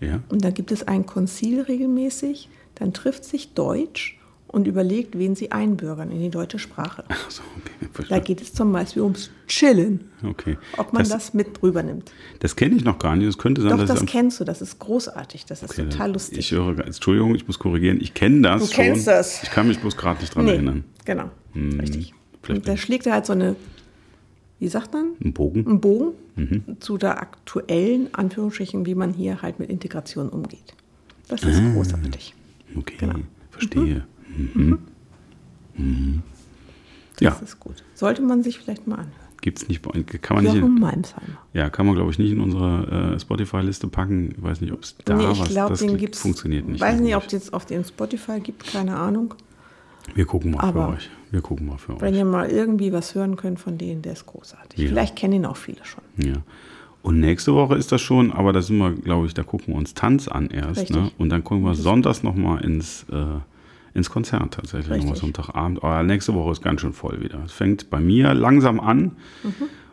Ja. 0.01 0.21
Und 0.29 0.45
da 0.45 0.51
gibt 0.51 0.73
es 0.73 0.87
ein 0.89 1.07
Konzil 1.07 1.61
regelmäßig, 1.61 2.49
dann 2.75 2.93
trifft 2.93 3.25
sich 3.25 3.55
Deutsch 3.55 4.19
und 4.55 4.67
überlegt, 4.67 5.19
wen 5.19 5.35
sie 5.35 5.53
einbürgern 5.53 6.11
in 6.11 6.21
die 6.21 6.31
deutsche 6.31 6.59
Sprache. 6.59 7.05
Ach 7.09 7.31
so, 7.31 7.43
okay. 7.59 7.71
Da 7.81 7.89
Verstanden. 7.93 8.25
geht 8.25 8.41
es 8.41 8.53
zum 8.55 8.73
Beispiel 8.73 9.03
ums 9.03 9.31
Chillen, 9.47 10.01
okay. 10.27 10.57
ob 10.79 10.93
man 10.93 11.03
das, 11.03 11.09
das, 11.11 11.35
mit 11.35 11.61
drüber 11.61 11.83
nimmt. 11.83 12.11
das 12.41 12.57
kenne 12.57 12.77
ich 12.77 12.85
noch 12.85 12.99
gar 12.99 13.15
nicht. 13.17 13.29
Das 13.29 13.37
könnte 13.39 13.61
sein, 13.63 13.73
Doch, 13.73 13.79
dass 13.85 14.01
das 14.01 14.07
kennst 14.07 14.41
du, 14.41 14.45
das 14.45 14.63
ist 14.63 14.79
großartig, 14.79 15.45
das 15.47 15.63
ist 15.63 15.71
Okay, 15.73 15.89
total 15.89 16.09
Ich 16.11 16.15
lustig. 16.15 16.51
höre, 16.53 16.79
Entschuldigung, 16.87 17.35
ich 17.35 17.47
muss 17.47 17.59
korrigieren. 17.59 17.99
Ich 18.01 18.15
kenne 18.15 18.41
das 18.43 18.63
Du 18.63 18.75
schon. 18.75 18.85
kennst 18.85 19.07
das. 19.07 19.43
Ich 19.43 19.51
kann 19.51 19.69
mich 19.69 19.79
bloß 19.81 19.97
gerade 19.97 20.21
nicht 20.21 20.35
dran 20.35 20.45
nee, 20.47 20.53
erinnern. 20.53 20.85
genau, 21.05 21.31
richtig. 21.55 22.11
Hm, 22.11 22.17
vielleicht 22.43 22.59
Und 22.61 22.69
da 22.69 22.77
schlägt 22.77 23.07
er 23.07 23.13
halt 23.15 23.27
so 23.27 23.33
eine, 23.33 23.57
wie 24.61 24.69
sagt 24.69 24.93
man, 24.93 25.13
Ein 25.23 25.33
Bogen? 25.33 25.67
einen 25.67 25.81
Bogen 25.81 26.13
Mhm. 26.37 26.77
zu 26.81 26.99
der 26.99 27.21
aktuellen, 27.21 28.09
Anführungsstrichen, 28.13 28.87
wie 28.87 28.97
man 28.97 29.13
hier 29.13 29.41
halt 29.43 29.61
mit 29.61 29.71
Integration 29.71 30.29
umgeht. 30.29 30.75
Das 31.29 31.43
ist 31.45 31.59
Ah. 31.61 31.73
großartig. 31.75 32.35
Okay, 32.77 32.97
Genau. 32.99 33.21
verstehe. 33.53 33.81
Mhm. 33.83 34.03
Mhm. 34.37 36.23
Ja, 37.21 37.31
Das 37.31 37.43
ist 37.43 37.61
gut. 37.61 37.77
Sollte 37.95 38.23
man 38.23 38.43
sich 38.43 38.59
vielleicht 38.59 38.87
mal 38.87 38.97
anhören. 38.97 39.13
gibt's 39.41 39.69
nicht, 39.69 39.83
bei- 39.83 40.03
kann 40.03 40.37
man 40.37 40.45
nicht, 40.45 40.55
Jochen 40.55 40.77
in, 40.77 40.81
Malmsheimer. 40.81 41.39
ja, 41.53 41.69
kann 41.71 41.87
man 41.87 41.95
glaube 41.95 42.11
ich 42.11 42.19
nicht 42.19 42.33
in 42.33 42.41
unsere 42.41 43.13
äh, 43.15 43.21
Spotify-Liste 43.21 43.89
packen. 43.89 44.33
Ich 44.37 44.43
weiß 44.43 44.61
nicht, 44.63 44.73
ob 44.73 44.83
es 44.83 44.97
da 45.05 45.15
nee, 45.17 45.25
was, 45.25 45.39
ich 45.39 45.45
glaube, 45.51 45.71
das 45.71 45.81
den 45.81 45.97
gibt 45.97 46.15
es. 46.17 46.21
funktioniert 46.23 46.67
nicht. 46.69 46.81
weiß 46.81 47.01
nicht, 47.01 47.15
ob 47.15 47.27
es 47.27 47.33
jetzt 47.33 47.53
auf 47.53 47.67
den 47.67 47.85
Spotify 47.85 48.41
gibt, 48.41 48.65
keine 48.67 48.97
Ahnung. 48.97 49.35
Wir 50.15 50.25
gucken 50.27 50.53
mal 50.53 50.61
aber- 50.61 50.89
für 50.89 50.93
euch. 50.95 51.11
Wir 51.31 51.41
gucken 51.41 51.67
mal 51.67 51.79
für 51.79 52.01
Wenn 52.01 52.15
euch. 52.15 52.19
ihr 52.21 52.25
mal 52.25 52.49
irgendwie 52.49 52.93
was 52.93 53.15
hören 53.15 53.37
könnt 53.37 53.59
von 53.61 53.77
denen, 53.79 54.03
der 54.03 54.13
ist 54.13 54.27
großartig. 54.27 54.79
Ja. 54.81 54.89
Vielleicht 54.89 55.17
kennen 55.17 55.35
ihn 55.35 55.47
auch 55.47 55.57
viele 55.57 55.85
schon. 55.85 56.03
Ja. 56.17 56.37
Und 57.03 57.21
nächste 57.21 57.53
Woche 57.55 57.75
ist 57.77 57.93
das 57.93 58.01
schon, 58.01 58.33
aber 58.33 58.53
da 58.53 58.63
sind 58.63 58.79
wir, 58.79 58.93
glaube 58.93 59.27
ich, 59.27 59.35
da 59.35 59.43
gucken 59.43 59.75
wir 59.75 59.79
uns 59.79 59.93
Tanz 59.95 60.27
an 60.29 60.47
erst. 60.49 60.91
Ne? 60.91 61.11
Und 61.19 61.29
dann 61.31 61.45
gucken 61.45 61.65
wir 61.65 61.75
sonntags 61.75 62.23
nochmal 62.23 62.65
ins, 62.65 63.05
äh, 63.11 63.25
ins 63.95 64.11
Konzert 64.11 64.55
tatsächlich. 64.55 64.99
Nochmal 64.99 65.13
Richtig. 65.13 65.21
Sonntagabend. 65.21 65.83
Aber 65.83 66.03
nächste 66.03 66.35
Woche 66.35 66.53
ist 66.53 66.63
ganz 66.63 66.81
schön 66.81 66.93
voll 66.93 67.21
wieder. 67.23 67.43
Es 67.45 67.53
fängt 67.53 67.91
bei 67.91 68.01
mir 68.01 68.35
langsam 68.35 68.81
an 68.81 69.13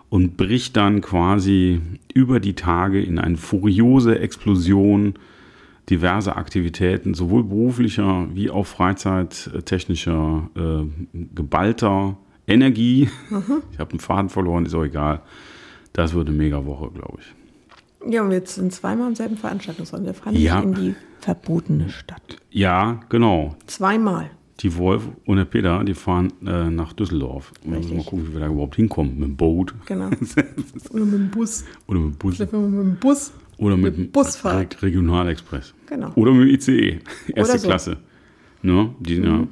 und 0.09 0.37
bricht 0.37 0.75
dann 0.75 1.01
quasi 1.01 1.79
über 2.13 2.39
die 2.39 2.53
Tage 2.53 3.01
in 3.01 3.19
eine 3.19 3.37
furiose 3.37 4.19
Explosion 4.19 5.13
diverse 5.89 6.35
Aktivitäten, 6.35 7.13
sowohl 7.13 7.43
beruflicher 7.43 8.27
wie 8.33 8.49
auch 8.49 8.65
freizeittechnischer, 8.65 10.49
äh, 10.55 11.17
geballter 11.35 12.17
Energie. 12.47 13.09
Ich 13.71 13.79
habe 13.79 13.91
einen 13.91 13.99
Faden 13.99 14.29
verloren, 14.29 14.65
ist 14.65 14.73
auch 14.73 14.83
egal. 14.83 15.21
Das 15.93 16.13
wird 16.13 16.27
eine 16.27 16.37
mega 16.37 16.65
Woche, 16.65 16.89
glaube 16.91 17.19
ich. 17.19 17.40
Ja, 18.09 18.23
und 18.23 18.31
wir 18.31 18.41
sind 18.45 18.73
zweimal 18.73 19.07
am 19.07 19.15
selben 19.15 19.37
Veranstaltungsort. 19.37 20.03
Wir 20.03 20.13
fahren 20.13 20.35
Ja. 20.35 20.61
in 20.61 20.73
die 20.73 20.95
verbotene 21.19 21.89
Stadt. 21.89 22.37
Ja, 22.49 22.99
genau. 23.09 23.55
Zweimal. 23.67 24.31
Die 24.61 24.75
Wolf 24.77 25.07
und 25.25 25.37
der 25.37 25.45
Peter, 25.45 25.83
die 25.83 25.93
fahren 25.93 26.33
äh, 26.45 26.69
nach 26.69 26.93
Düsseldorf. 26.93 27.51
Und 27.63 27.71
müssen 27.71 27.89
mal 27.89 27.95
Richtig. 27.97 28.05
gucken, 28.07 28.27
wie 28.27 28.33
wir 28.33 28.39
da 28.41 28.47
überhaupt 28.47 28.75
hinkommen. 28.75 29.15
Mit 29.19 29.29
dem 29.29 29.35
Boot 29.35 29.73
Genau. 29.85 30.09
Oder 30.91 31.05
mit 31.05 31.13
dem 31.13 31.29
Bus. 31.31 31.65
oder 31.87 31.99
mit 31.99 32.13
dem 32.13 32.17
Bus 32.17 32.35
Vielleicht 32.35 32.53
mit 32.53 32.61
dem 32.61 32.95
Bus. 32.99 33.31
oder 33.57 33.77
mit, 33.77 33.97
mit 33.97 33.97
dem 34.07 34.11
Busfahrt. 34.11 34.77
Re- 34.77 34.85
Regionalexpress. 34.87 35.73
Genau. 35.87 36.11
Oder 36.15 36.31
mit 36.33 36.47
dem 36.49 36.55
ICE. 36.55 36.99
Erste 37.27 37.31
Oder 37.33 37.45
so. 37.45 37.53
Mhm. 37.57 37.69
Klasse. 37.69 37.97
Ne? 38.63 38.95
Die, 38.99 39.15
ja, 39.17 39.47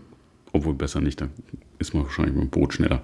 obwohl 0.54 0.74
besser 0.76 1.02
nicht, 1.02 1.22
da 1.22 1.28
ist 1.80 1.94
man 1.94 2.04
wahrscheinlich 2.04 2.36
mit 2.36 2.44
dem 2.44 2.50
Boot 2.50 2.74
schneller. 2.74 3.02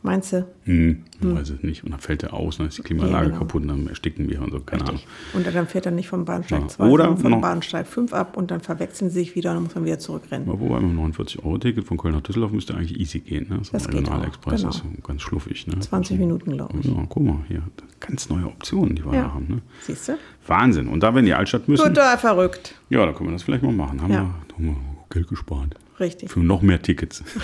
Meinst 0.00 0.32
du? 0.32 0.46
Hm, 0.62 1.02
Weiß 1.20 1.50
ich 1.50 1.62
nicht. 1.64 1.82
Und 1.82 1.90
dann 1.90 1.98
fällt 1.98 2.22
er 2.22 2.32
aus, 2.32 2.58
dann 2.58 2.68
ist 2.68 2.78
die 2.78 2.82
Klimaanlage 2.82 3.24
Ja, 3.24 3.28
genau. 3.30 3.38
kaputt 3.40 3.62
und 3.62 3.68
dann 3.68 3.88
ersticken 3.88 4.28
wir 4.28 4.40
und 4.40 4.52
so, 4.52 4.60
keine 4.60 4.84
Ahnung. 4.86 5.00
Und 5.34 5.44
dann 5.44 5.66
fährt 5.66 5.86
er 5.86 5.92
nicht 5.92 6.06
vom 6.08 6.24
Bahnsteig 6.24 6.60
Ja. 6.60 6.68
2, 6.68 6.84
Oder 6.88 7.16
vom 7.16 7.40
Bahnsteig 7.40 7.84
5 7.88 8.12
ab 8.12 8.36
und 8.36 8.52
dann 8.52 8.60
verwechseln 8.60 9.10
sie 9.10 9.18
sich 9.18 9.34
wieder 9.34 9.50
und 9.50 9.56
dann 9.56 9.62
muss 9.64 9.74
man 9.74 9.84
wieder 9.84 9.98
zurückrennen. 9.98 10.46
Wobei 10.46 10.78
mit 10.80 10.90
dem 10.92 11.00
49-Euro-Ticket 11.12 11.84
von 11.84 11.96
Köln 11.98 12.14
nach 12.14 12.20
Düsseldorf 12.20 12.52
müsste 12.52 12.74
eigentlich 12.76 12.98
easy 13.00 13.18
gehen. 13.18 13.48
Ne? 13.48 13.58
So 13.62 13.72
Das 13.72 13.88
Regionalexpress 13.88 14.60
genau. 14.60 14.70
ist 14.70 14.76
so 14.78 14.84
ganz 15.04 15.20
schluffig. 15.22 15.66
Ne? 15.66 15.80
20 15.80 16.16
Minuten, 16.16 16.52
glaube 16.52 16.78
ich. 16.78 16.86
Ja, 16.86 17.04
guck 17.08 17.24
mal, 17.24 17.38
hier. 17.48 17.62
Ganz 17.98 18.28
neue 18.28 18.46
Optionen, 18.46 18.94
die 18.94 19.04
wir 19.04 19.12
Ja. 19.14 19.22
da 19.24 19.34
haben. 19.34 19.46
Ne? 19.48 19.62
Siehst 19.82 20.08
du? 20.08 20.12
Wahnsinn. 20.46 20.86
Und 20.86 21.02
da, 21.02 21.12
wenn 21.16 21.24
die 21.24 21.34
Altstadt 21.34 21.66
müssen, 21.66 21.84
Total 21.88 22.16
verrückt. 22.18 22.76
ja, 22.88 23.04
dann 23.04 23.14
können 23.16 23.30
wir 23.30 23.32
das 23.32 23.42
vielleicht 23.42 23.64
mal 23.64 23.72
machen. 23.72 24.00
Haben, 24.00 24.12
Ja. 24.12 24.20
wir, 24.20 24.54
haben 24.54 24.64
wir 24.66 24.76
Geld 25.10 25.26
gespart. 25.28 25.74
Richtig. 25.98 26.30
Für 26.30 26.38
noch 26.40 26.62
mehr 26.62 26.80
Tickets. 26.80 27.24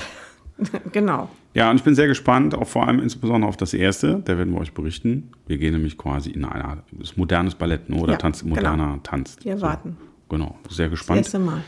genau. 0.93 1.29
Ja, 1.55 1.71
und 1.71 1.77
ich 1.77 1.83
bin 1.83 1.95
sehr 1.95 2.07
gespannt, 2.09 2.55
auch 2.55 2.67
vor 2.69 2.87
allem 2.87 3.01
insbesondere 3.01 3.49
auf 3.49 3.57
das 3.57 3.75
erste. 3.75 4.21
Da 4.25 4.37
werden 4.39 4.53
wir 4.55 4.61
euch 4.61 4.73
berichten. 4.73 5.31
Wir 5.47 5.59
gehen 5.59 5.73
nämlich 5.73 5.97
quasi 5.99 6.31
in 6.31 6.45
eine, 6.45 6.83
das 6.93 7.11
ist 7.11 7.17
modernes 7.17 7.55
Ballett, 7.55 7.89
ne? 7.89 7.97
oder 7.97 8.13
Ja, 8.13 8.19
Tanz, 8.19 8.43
moderner 8.45 8.99
Tanz. 9.03 9.37
Wir 9.43 9.61
warten. 9.61 9.97
Genau, 10.29 10.57
sehr 10.69 10.87
Das 10.89 10.99
gespannt. 10.99 11.19
erste 11.19 11.39
Mal. 11.39 11.63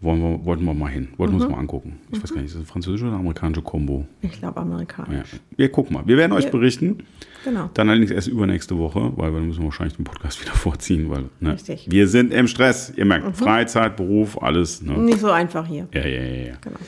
Wollen 0.00 0.20
wir, 0.22 0.44
wollten 0.44 0.64
wir 0.64 0.74
mal 0.74 0.86
hin. 0.90 1.08
Wollten 1.16 1.32
wir 1.34 1.38
Mhm. 1.38 1.42
uns 1.46 1.52
mal 1.52 1.58
angucken. 1.58 1.98
Ich 2.12 2.22
weiß 2.22 2.30
gar 2.32 2.36
nicht, 2.36 2.46
ist 2.46 2.52
das 2.54 2.60
eine 2.60 2.66
französische 2.66 3.06
oder 3.06 3.16
amerikanische 3.16 3.62
Kombo? 3.62 4.06
Ich 4.22 4.30
glaube 4.38 4.60
amerikanisch. 4.60 5.32
Ja. 5.32 5.38
Wir 5.56 5.72
gucken 5.72 5.94
mal. 5.94 6.06
Wir 6.06 6.16
werden 6.16 6.32
euch 6.32 6.44
Wir- 6.44 6.52
berichten. 6.52 6.98
Genau. 7.44 7.68
Dann 7.74 7.88
allerdings 7.88 8.12
erst 8.12 8.28
übernächste 8.28 8.78
Woche, 8.78 9.12
weil 9.16 9.32
wir 9.34 9.40
müssen 9.40 9.64
wahrscheinlich 9.64 9.96
den 9.96 10.04
Podcast 10.04 10.40
wieder 10.44 10.52
vorziehen, 10.54 11.10
weil 11.10 11.24
ne, 11.40 11.54
Richtig. 11.54 11.88
wir 11.90 12.06
sind 12.06 12.32
im 12.32 12.46
Stress. 12.46 12.92
Ihr 12.96 13.04
merkt, 13.06 13.36
Freizeit, 13.36 13.96
Beruf, 13.96 14.40
alles. 14.40 14.80
Ne? 14.82 14.96
Nicht 14.98 15.18
so 15.18 15.30
einfach 15.32 15.66
hier. 15.66 15.88
Ja, 15.92 16.06
ja, 16.06 16.22
ja, 16.22 16.46
ja. 16.50 16.54
Genau. 16.60 16.78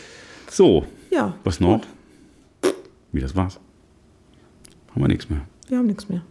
So, 0.49 0.87
Ja. 1.11 1.35
was 1.45 1.61
noch? 1.61 1.81
Wie 3.13 3.21
das 3.21 3.35
war's? 3.35 3.59
Haben 4.93 5.01
wir 5.03 5.09
nichts 5.09 5.29
mehr. 5.29 5.41
Wir 5.69 5.79
haben 5.79 5.87
nichts 5.87 6.09
mehr. 6.09 6.23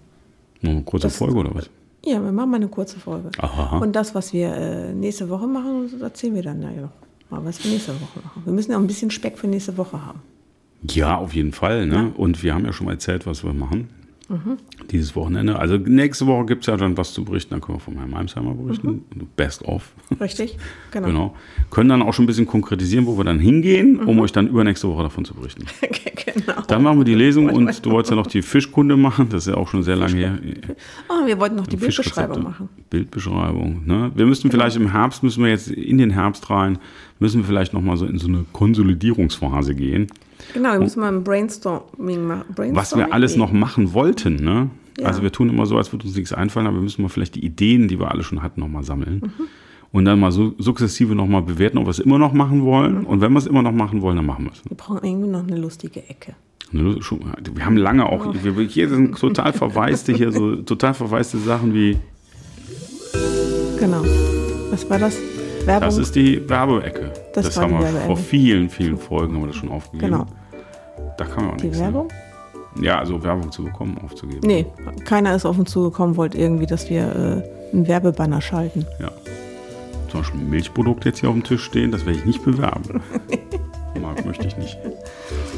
Nur 0.61 0.73
eine 0.73 0.81
kurze 0.83 1.07
Das- 1.07 1.17
Folge 1.17 1.35
oder 1.37 1.53
was? 1.53 1.69
Ja, 2.05 2.23
wir 2.23 2.31
machen 2.31 2.49
mal 2.51 2.55
eine 2.57 2.69
kurze 2.69 2.97
Folge. 2.97 3.29
Aha. 3.39 3.77
Und 3.79 3.93
das, 3.93 4.15
was 4.15 4.31
wir 4.31 4.53
äh, 4.55 4.93
nächste 4.93 5.27
Woche 5.29 5.47
machen, 5.47 5.89
erzählen 6.01 6.33
wir 6.33 6.43
dann 6.43 6.61
ja 6.61 6.71
noch. 6.71 6.91
Mal, 7.29 7.43
was 7.45 7.61
wir 7.63 7.71
nächste 7.71 7.91
Woche 7.93 8.19
machen. 8.23 8.41
Wir 8.45 8.53
müssen 8.53 8.71
ja 8.71 8.77
auch 8.77 8.81
ein 8.81 8.87
bisschen 8.87 9.11
Speck 9.11 9.37
für 9.37 9.47
nächste 9.47 9.77
Woche 9.77 10.03
haben. 10.05 10.21
Ja, 10.89 11.17
auf 11.17 11.33
jeden 11.33 11.51
Fall. 11.51 11.85
Ne? 11.87 12.13
Und 12.15 12.41
wir 12.41 12.53
haben 12.55 12.63
ja 12.65 12.71
schon 12.71 12.85
mal 12.85 12.93
erzählt, 12.93 13.25
was 13.27 13.43
wir 13.43 13.51
machen. 13.53 13.89
Mhm. 14.29 14.57
Dieses 14.91 15.15
Wochenende. 15.15 15.57
Also 15.57 15.77
nächste 15.77 16.27
Woche 16.27 16.45
gibt 16.45 16.61
es 16.61 16.67
ja 16.67 16.77
dann 16.77 16.95
was 16.97 17.13
zu 17.13 17.25
berichten. 17.25 17.49
Dann 17.49 17.61
können 17.61 17.79
wir 17.79 17.81
von 17.81 17.95
Herrn 17.95 18.15
Heimsheimer 18.15 18.53
berichten. 18.53 19.03
Best 19.35 19.63
of. 19.63 19.91
Richtig? 20.19 20.57
Genau. 20.91 21.07
Genau. 21.07 21.35
Können 21.69 21.89
dann 21.89 22.01
auch 22.01 22.13
schon 22.13 22.23
ein 22.23 22.27
bisschen 22.27 22.47
konkretisieren, 22.47 23.05
wo 23.05 23.15
wir 23.15 23.23
dann 23.23 23.37
hingehen, 23.37 23.99
um 23.99 24.19
euch 24.19 24.31
dann 24.31 24.47
übernächste 24.47 24.87
Woche 24.87 25.03
davon 25.03 25.23
zu 25.23 25.35
berichten. 25.35 25.65
genau. 26.25 26.61
Dann 26.67 26.81
machen 26.81 26.97
wir 26.97 27.05
die 27.05 27.13
Lesung 27.13 27.47
und 27.47 27.85
du 27.85 27.91
wolltest 27.91 28.09
ja 28.09 28.15
noch 28.15 28.25
die 28.25 28.41
Fischkunde 28.41 28.97
machen. 28.97 29.29
Das 29.29 29.45
ist 29.45 29.53
ja 29.53 29.57
auch 29.57 29.67
schon 29.67 29.83
sehr 29.83 29.95
lange 29.95 30.15
her. 30.15 30.39
Oh, 31.09 31.27
wir 31.27 31.39
wollten 31.39 31.57
noch 31.57 31.67
die 31.67 31.77
Bildbeschreibung 31.77 32.41
machen. 32.41 32.69
Bildbeschreibung. 32.89 33.85
Ne? 33.85 34.11
Wir 34.15 34.25
müssten 34.25 34.49
vielleicht 34.49 34.77
im 34.77 34.91
Herbst, 34.91 35.21
müssen 35.21 35.43
wir 35.43 35.51
jetzt 35.51 35.69
in 35.69 35.99
den 35.99 36.09
Herbst 36.09 36.49
rein, 36.49 36.79
müssen 37.19 37.41
wir 37.41 37.45
vielleicht 37.45 37.73
nochmal 37.73 37.97
so 37.97 38.07
in 38.07 38.17
so 38.17 38.27
eine 38.27 38.45
Konsolidierungsphase 38.51 39.75
gehen. 39.75 40.07
Genau, 40.53 40.73
wir 40.73 40.79
müssen 40.79 40.99
mal 40.99 41.11
ein 41.13 41.23
Brainstorming 41.23 42.25
machen. 42.25 42.45
Was 42.73 42.95
wir 42.95 43.13
alles 43.13 43.35
noch 43.35 43.51
machen 43.51 43.93
wollten. 43.93 44.35
Ne? 44.37 44.69
Ja. 44.99 45.05
Also 45.07 45.21
wir 45.21 45.31
tun 45.31 45.49
immer 45.49 45.65
so, 45.65 45.77
als 45.77 45.91
würde 45.93 46.05
uns 46.07 46.15
nichts 46.15 46.33
einfallen, 46.33 46.67
aber 46.67 46.77
wir 46.77 46.83
müssen 46.83 47.01
mal 47.01 47.09
vielleicht 47.09 47.35
die 47.35 47.45
Ideen, 47.45 47.87
die 47.87 47.99
wir 47.99 48.09
alle 48.11 48.23
schon 48.23 48.41
hatten, 48.41 48.59
nochmal 48.59 48.83
sammeln. 48.83 49.21
Mhm. 49.23 49.43
Und 49.91 50.05
dann 50.05 50.19
mal 50.19 50.31
so 50.31 50.53
sukzessive 50.59 51.15
nochmal 51.15 51.41
bewerten, 51.41 51.77
ob 51.79 51.85
wir 51.85 51.91
es 51.91 51.99
immer 51.99 52.19
noch 52.19 52.33
machen 52.33 52.59
Mhm. 52.59 52.65
wollen. 52.65 53.05
Und 53.05 53.21
wenn 53.21 53.31
wir 53.31 53.39
es 53.39 53.47
immer 53.47 53.61
noch 53.61 53.71
machen 53.71 54.01
wollen, 54.01 54.17
dann 54.17 54.25
machen 54.25 54.45
wir 54.45 54.51
es. 54.51 54.61
Wir 54.69 54.77
brauchen 54.77 54.99
irgendwie 55.03 55.29
noch 55.29 55.45
eine 55.47 55.57
lustige 55.57 56.07
Ecke. 56.09 56.35
Wir 56.71 57.65
haben 57.65 57.77
lange 57.77 58.05
auch, 58.05 58.27
Oh. 58.27 58.33
wir, 58.43 58.53
hier 58.67 58.89
sind 58.89 59.17
total 59.17 59.53
verwaiste 59.53 60.13
hier, 60.13 60.31
so 60.31 60.57
total 60.57 60.93
verwaiste 60.93 61.37
Sachen 61.39 61.73
wie, 61.73 61.97
Genau. 63.79 64.03
Was 64.71 64.87
war 64.89 64.99
das? 64.99 65.17
Werbung? 65.69 65.87
das 65.87 65.97
ist 65.97 66.15
die 66.15 66.49
Werbeecke. 66.49 67.11
Das 67.33 67.45
Das, 67.45 67.57
haben 67.57 67.69
die 67.73 67.79
wir 67.79 67.83
Werbeecke. 67.85 68.05
vor 68.05 68.17
vielen, 68.17 68.69
vielen 68.69 68.97
Folgen 68.97 69.33
haben 69.35 69.41
wir 69.43 69.47
das 69.47 69.55
schon 69.55 69.69
aufgegeben. 69.71 70.11
Genau. 70.11 70.25
Da 71.17 71.25
kann 71.25 71.45
man 71.45 71.53
auch 71.53 71.57
Die 71.57 71.65
nichts. 71.67 71.79
Werbung? 71.79 72.07
Ne? 72.75 72.85
Ja, 72.85 72.99
also 72.99 73.21
Werbung 73.23 73.51
zu 73.51 73.63
bekommen, 73.63 73.97
aufzugeben. 74.03 74.41
Nee, 74.45 74.65
keiner 75.05 75.35
ist 75.35 75.45
auf 75.45 75.57
uns 75.57 75.71
zugekommen, 75.71 76.15
wollte 76.17 76.37
irgendwie, 76.37 76.65
dass 76.67 76.89
wir 76.89 77.43
äh, 77.73 77.73
einen 77.75 77.87
Werbebanner 77.87 78.41
schalten. 78.41 78.85
Ja. 78.99 79.11
Zum 80.09 80.21
Beispiel 80.21 80.39
ein 80.41 80.49
Milchprodukt 80.49 81.05
jetzt 81.05 81.19
hier 81.19 81.29
auf 81.29 81.35
dem 81.35 81.43
Tisch 81.43 81.63
stehen, 81.63 81.91
das 81.91 82.05
werde 82.05 82.19
ich 82.19 82.25
nicht 82.25 82.43
bewerben. 82.43 83.01
Mag 84.01 84.25
möchte 84.25 84.47
ich 84.47 84.55
nicht. 84.57 84.77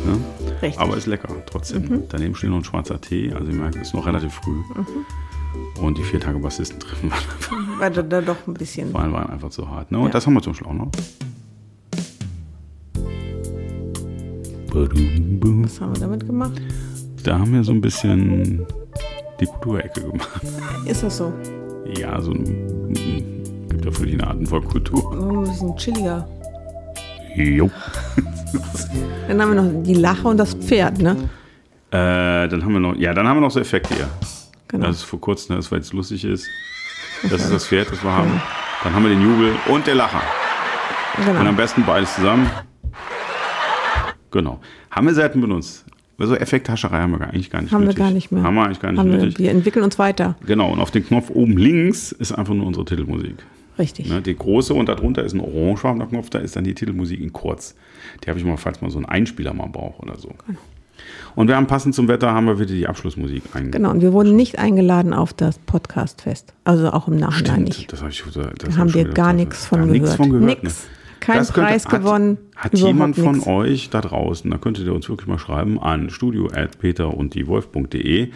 Ne? 0.06 0.74
Aber 0.78 0.98
ist 0.98 1.06
lecker 1.06 1.30
trotzdem. 1.46 1.84
Mhm. 1.84 2.04
Daneben 2.10 2.34
steht 2.34 2.50
noch 2.50 2.58
ein 2.58 2.64
schwarzer 2.64 3.00
Tee. 3.00 3.32
Also 3.34 3.52
ihr 3.52 3.56
merkt, 3.56 3.76
es 3.76 3.90
ist 3.90 3.94
noch 3.94 4.08
relativ 4.08 4.34
früh. 4.34 4.52
Mhm. 4.54 5.84
Und 5.84 5.98
die 6.00 6.04
vier 6.04 6.20
Tage 6.20 6.40
Bassisten 6.40 6.80
treffen 6.80 7.12
waren, 7.12 7.20
Weil 7.82 7.90
da, 7.90 8.22
doch 8.22 8.38
ein 8.48 8.54
bisschen. 8.54 8.94
waren, 8.94 9.12
waren 9.12 9.32
einfach 9.32 9.50
zu 9.50 9.68
hart. 9.68 9.90
Ne? 9.92 9.98
Und 9.98 10.06
Ja. 10.06 10.12
das 10.12 10.28
haben 10.28 10.36
wir 10.36 10.42
zum 10.44 10.54
auch 10.68 10.74
noch. 10.74 10.92
Was 14.72 15.82
haben 15.82 15.96
wir 15.96 16.00
damit 16.02 16.28
gemacht? 16.28 16.62
Da 17.24 17.40
haben 17.40 17.52
wir 17.54 17.64
so 17.64 17.72
ein 17.72 17.82
bisschen 17.82 18.64
die 19.40 19.48
Kulturecke 19.48 20.02
gemacht. 20.02 20.42
Ist 20.86 21.02
das 21.02 21.18
so? 21.18 21.34
Ja, 21.98 22.22
so 22.22 22.34
ein, 22.34 22.94
gibt 23.68 23.84
ja 23.84 23.92
verschiedene 23.92 24.28
Arten 24.28 24.46
von 24.46 24.64
Kultur. 24.64 25.02
So 25.02 25.40
Ein 25.40 25.44
bisschen 25.44 25.76
chilliger. 25.78 26.28
Jo. 27.36 27.72
Dann 29.28 29.42
haben 29.42 29.56
wir 29.56 29.62
noch 29.64 29.84
die 29.84 29.96
Lache 29.96 30.28
und 30.28 30.38
das 30.38 30.54
Pferd, 30.54 31.00
ne? 31.02 31.16
Äh, 31.90 32.48
dann 32.48 32.64
haben 32.64 32.74
wir 32.74 32.80
noch, 32.80 32.96
ja, 32.96 33.14
dann 33.14 33.28
haben 33.28 33.38
wir 33.38 33.42
noch 33.42 33.52
so 33.52 33.60
Effekte 33.60 33.96
hier. 33.96 34.08
Genau. 34.68 34.86
Das 34.86 34.98
ist 34.98 35.04
vor 35.04 35.20
kurzem, 35.20 35.56
das 35.56 35.72
weil 35.72 35.80
es 35.80 35.92
lustig 35.94 36.24
ist. 36.26 36.46
Das 37.30 37.44
ist 37.44 37.52
das 37.54 37.68
Pferd, 37.68 37.92
das 37.92 38.04
wir 38.04 38.12
haben. 38.12 38.42
Dann 38.84 38.94
haben 38.96 39.04
wir 39.04 39.10
den 39.10 39.22
Jubel 39.22 39.56
und 39.68 39.86
der 39.88 39.96
Lacher. 39.96 40.22
Und 41.18 41.28
am 41.28 41.38
genau. 41.38 41.52
besten 41.54 41.84
beides 41.86 42.16
zusammen. 42.16 42.50
Genau. 44.32 44.60
Haben 44.90 45.08
wir 45.08 45.14
Seiten 45.14 45.42
benutzt? 45.42 45.86
Also 46.18 46.36
Effekthascherei 46.36 47.00
haben 47.02 47.12
wir 47.12 47.20
gar- 47.20 47.30
eigentlich 47.30 47.50
gar 47.50 47.62
nicht 47.62 47.72
Haben 47.74 47.82
wir 47.82 47.88
nötig. 47.88 48.00
gar 48.04 48.12
nicht 48.12 48.32
mehr. 48.32 48.44
Haben 48.44 48.56
wir 48.56 48.64
eigentlich 48.66 48.80
gar 48.80 48.92
nicht 48.92 49.00
Haben 49.00 49.12
wir, 49.12 49.18
nötig. 49.18 49.40
wir 49.40 49.50
entwickeln 49.52 49.84
uns 49.84 49.98
weiter. 49.98 50.36
Genau, 50.46 50.72
und 50.72 50.80
auf 50.80 50.92
dem 50.92 51.06
Knopf 51.06 51.30
oben 51.32 51.58
links 51.58 52.12
ist 52.12 52.32
einfach 52.32 52.54
nur 52.54 52.66
unsere 52.68 52.86
Titelmusik. 52.86 53.36
Richtig. 53.80 54.08
Ne, 54.10 54.22
die 54.22 54.36
große 54.36 54.74
und 54.74 54.88
darunter 54.88 55.24
ist 55.24 55.34
ein 55.34 55.40
orangefarbener 55.40 56.06
Knopf, 56.06 56.30
da 56.30 56.40
ist 56.40 56.56
dann 56.56 56.64
die 56.64 56.76
Titelmusik 56.76 57.20
in 57.20 57.34
kurz. 57.34 57.76
Die 58.24 58.30
habe 58.30 58.38
ich 58.38 58.46
mal, 58.46 58.58
falls 58.58 58.82
man 58.82 58.92
so 58.92 58.98
einen 59.00 59.08
Einspieler 59.08 59.54
mal 59.54 59.68
braucht 59.68 60.00
oder 60.02 60.18
so. 60.20 60.30
Und 61.36 61.48
wir 61.48 61.56
haben 61.56 61.68
passend 61.68 61.96
zum 61.96 62.08
Wetter 62.08 62.32
haben 62.34 62.46
wir 62.48 62.60
wieder 62.60 62.74
die 62.74 62.88
Abschlussmusik 62.88 63.44
eingebaut. 63.54 63.72
Genau, 63.74 63.92
und 63.92 64.02
wir 64.02 64.12
wurden 64.14 64.36
nicht 64.36 64.60
eingeladen 64.60 65.14
auf 65.14 65.34
das 65.34 65.60
Podcastfest. 65.60 66.54
Also 66.66 66.92
auch 66.92 67.08
im 67.08 67.16
Nachhinein 67.16 67.64
nicht. 67.64 67.92
Das 67.92 68.02
habe 68.02 68.12
ich, 68.12 68.22
das 68.24 68.34
Da 68.34 68.42
hab 68.68 68.78
haben 68.78 68.94
wir 68.94 69.06
gar 69.06 69.32
nichts 69.34 69.66
von 69.66 69.80
gar 69.80 69.88
gehört. 69.88 70.02
nichts 70.02 70.16
von 70.16 70.30
gehört. 70.30 70.46
Nix. 70.64 70.64
Ne? 70.64 70.90
Kein 71.22 71.38
Das 71.38 71.54
könnte- 71.54 71.70
Preis 71.70 71.86
hat, 71.86 71.92
gewonnen. 72.02 72.38
Hat 72.56 72.74
überhaupt 72.74 72.88
jemand 72.94 73.16
von 73.16 73.36
nix. 73.36 73.48
euch 73.48 73.90
da 73.92 74.02
draußen, 74.02 74.50
da 74.50 74.58
könntet 74.58 74.86
ihr 74.86 74.94
uns 74.94 75.08
wirklich 75.08 75.28
mal 75.28 75.38
schreiben 75.38 75.80
an 75.80 76.10
studio.peter 76.10 77.16
und 77.16 77.36
die 77.36 77.48
Wolf.de. 77.48 78.30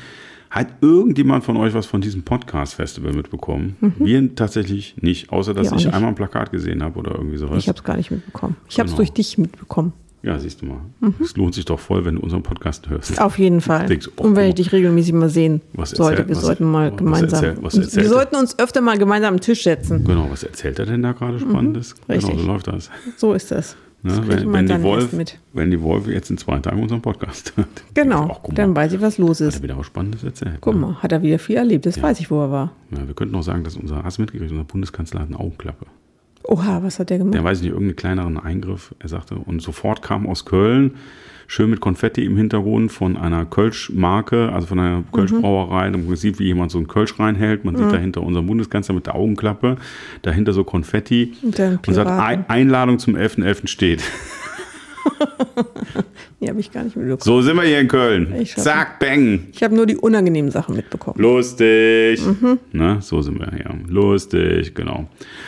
Hat 0.52 0.68
irgendjemand 0.82 1.44
von 1.44 1.58
euch 1.58 1.74
was 1.74 1.86
von 1.88 2.00
diesem 2.00 2.24
Podcast-Festival 2.24 3.12
mitbekommen? 3.12 3.76
Wir 3.98 4.36
tatsächlich 4.36 4.96
nicht, 5.02 5.32
außer 5.32 5.54
dass 5.54 5.68
ich 5.68 5.74
nicht. 5.74 5.94
einmal 5.94 6.10
ein 6.12 6.16
Plakat 6.16 6.52
gesehen 6.52 6.82
habe 6.82 6.98
oder 7.00 7.16
irgendwie 7.16 7.38
sowas. 7.38 7.58
Ich 7.58 7.68
habe 7.68 7.78
es 7.78 7.84
gar 7.84 7.98
nicht 7.98 8.12
mitbekommen. 8.12 8.56
Ich 8.70 8.78
habe 8.80 8.86
es 8.86 8.92
Genau. 8.94 8.98
durch 8.98 9.12
dich 9.12 9.38
mitbekommen. 9.38 9.92
Ja, 10.26 10.40
siehst 10.40 10.62
du 10.62 10.66
mal. 10.66 10.78
Mhm. 11.00 11.14
Es 11.22 11.36
lohnt 11.38 11.54
sich 11.54 11.66
doch 11.66 11.80
voll, 11.80 12.04
wenn 12.06 12.16
du 12.16 12.22
unseren 12.22 12.44
Podcast 12.44 12.90
hörst. 12.90 13.22
Auf 13.22 13.38
jeden 13.38 13.62
Fall. 13.62 13.86
Denkst 13.86 14.10
oh, 14.18 14.24
Und 14.24 14.36
wenn 14.36 14.46
oh. 14.46 14.50
ich 14.50 14.56
dich 14.56 14.72
regelmäßig 14.72 15.14
mal 15.14 15.30
sehen 15.30 15.62
Was 15.74 15.92
sollte, 15.92 16.22
erzählt- 16.24 16.30
wir 16.30 16.36
was- 16.38 16.44
sollten 16.44 16.66
mal 16.66 16.92
was 16.92 16.98
gemeinsam. 16.98 17.44
erzählt- 17.44 17.58
was 17.64 17.78
erzählt 17.78 18.04
wir 18.06 18.10
sollten 18.10 18.36
uns 18.36 18.58
öfter 18.60 18.82
mal 18.82 18.98
gemeinsam 18.98 19.36
am 19.36 19.40
Tisch 19.40 19.64
setzen. 19.64 20.04
Genau, 20.04 20.28
was 20.30 20.44
erzählt 20.44 20.80
er 20.80 20.86
denn 20.88 21.02
da 21.04 21.12
gerade 21.14 21.40
Spannendes? 21.40 21.96
Genau, 21.96 22.06
Mhm. 22.08 22.14
richtig. 22.26 22.40
so 22.42 22.48
läuft 22.48 22.68
das. 22.68 22.90
So 23.18 23.34
ist 23.34 23.52
das. 23.52 23.76
Ne? 24.04 24.12
kriegt 24.14 24.28
Wenn, 24.28 24.54
wenn, 24.54 24.68
die 24.68 24.84
Wolf, 24.84 25.10
wenn 25.54 25.72
die 25.72 25.82
Wolf 25.82 26.08
jetzt 26.08 26.30
in 26.30 26.38
zwei 26.38 26.60
Tagen 26.60 26.84
unseren 26.84 27.02
Podcast 27.02 27.54
hört. 27.56 27.68
Genau, 27.96 28.28
mal, 28.28 28.40
dann 28.54 28.76
weiß 28.76 28.94
ich, 28.94 29.02
was 29.02 29.18
los 29.18 29.42
hat 29.42 29.48
ist. 29.48 29.56
er 29.58 29.64
wieder 29.64 29.78
was 29.80 29.88
Spannendes 29.88 30.24
erzählt. 30.24 30.58
Guck 30.62 30.76
ne? 30.76 30.80
mal, 30.82 30.96
hat 31.02 31.12
er 31.12 31.24
wieder 31.24 31.40
viel 31.40 31.56
erlebt. 31.56 31.88
Das 31.88 32.00
weiß 32.00 32.20
ich, 32.20 32.30
wo 32.30 32.40
er 32.44 32.52
war. 32.52 32.72
Ja, 32.92 33.08
wir 33.08 33.16
könnten 33.16 33.34
noch 33.34 33.42
sagen, 33.42 33.64
dass 33.64 33.76
unser, 33.76 34.04
hast 34.04 34.18
du 34.18 34.22
mitgekriegt, 34.22 34.52
unser 34.52 34.64
Bundeskanzler 34.64 35.22
hat 35.22 35.28
eine 35.30 35.40
Augenklappe. 35.40 35.88
Oha, 36.48 36.84
was 36.84 37.00
hat 37.00 37.10
der 37.10 37.18
gemacht? 37.18 37.34
Der 37.34 37.44
weiß 37.44 37.58
ich 37.58 37.64
nicht, 37.64 37.72
irgendeinen 37.74 37.96
kleineren 37.96 38.38
Eingriff, 38.38 38.94
er 39.00 39.10
sagte, 39.10 39.36
und 39.36 39.62
sofort 39.62 40.02
kam 40.02 40.28
aus 40.28 40.46
Köln, 40.46 40.96
schön 41.48 41.70
mit 41.70 41.80
Konfetti 41.80 42.24
im 42.26 42.38
Hintergrund 42.38 42.92
von 42.92 43.18
einer 43.18 43.46
Kölsch-Marke, 43.46 44.52
also 44.52 44.68
von 44.68 44.80
einer 44.80 45.04
Kölsch-Brauerei. 45.12 45.90
Man 45.92 46.16
sieht, 46.16 46.40
wie 46.40 46.46
jemand 46.46 46.72
so 46.72 46.78
einen 46.78 46.88
Kölsch 46.88 47.20
reinhält. 47.20 47.66
Man 47.66 47.76
sieht 47.76 47.92
dahinter 47.92 48.22
unseren 48.22 48.48
Bundeskanzler 48.48 48.96
mit 48.96 49.06
der 49.06 49.16
Augenklappe, 49.16 49.78
dahinter 50.22 50.54
so 50.54 50.64
Konfetti. 50.64 51.34
Und 51.42 51.60
Und 51.60 51.94
sagt, 51.94 52.50
Einladung 52.50 53.00
zum 53.00 53.16
11.11. 53.16 53.68
steht. 53.68 54.04
Die 56.42 56.50
habe 56.50 56.60
ich 56.60 56.72
gar 56.72 56.84
nicht 56.84 56.96
mitbekommen. 56.96 57.22
So 57.22 57.42
sind 57.42 57.56
wir 57.56 57.64
hier 57.64 57.80
in 57.80 57.88
Köln. 57.88 58.34
Ich 58.40 58.56
Zack, 58.56 59.00
bang. 59.00 59.48
Ich 59.54 59.64
habe 59.64 59.74
nur 59.76 59.86
die 59.86 59.96
unangenehmen 59.96 60.52
Sachen 60.52 60.76
mitbekommen. 60.76 61.20
Lustig. 61.20 62.22
Mhm. 62.26 62.60
Ne, 62.74 62.98
so 63.02 63.22
sind 63.22 63.40
wir 63.40 63.50
hier. 63.56 63.72
Lustig, 63.88 64.76
genau. 64.76 65.08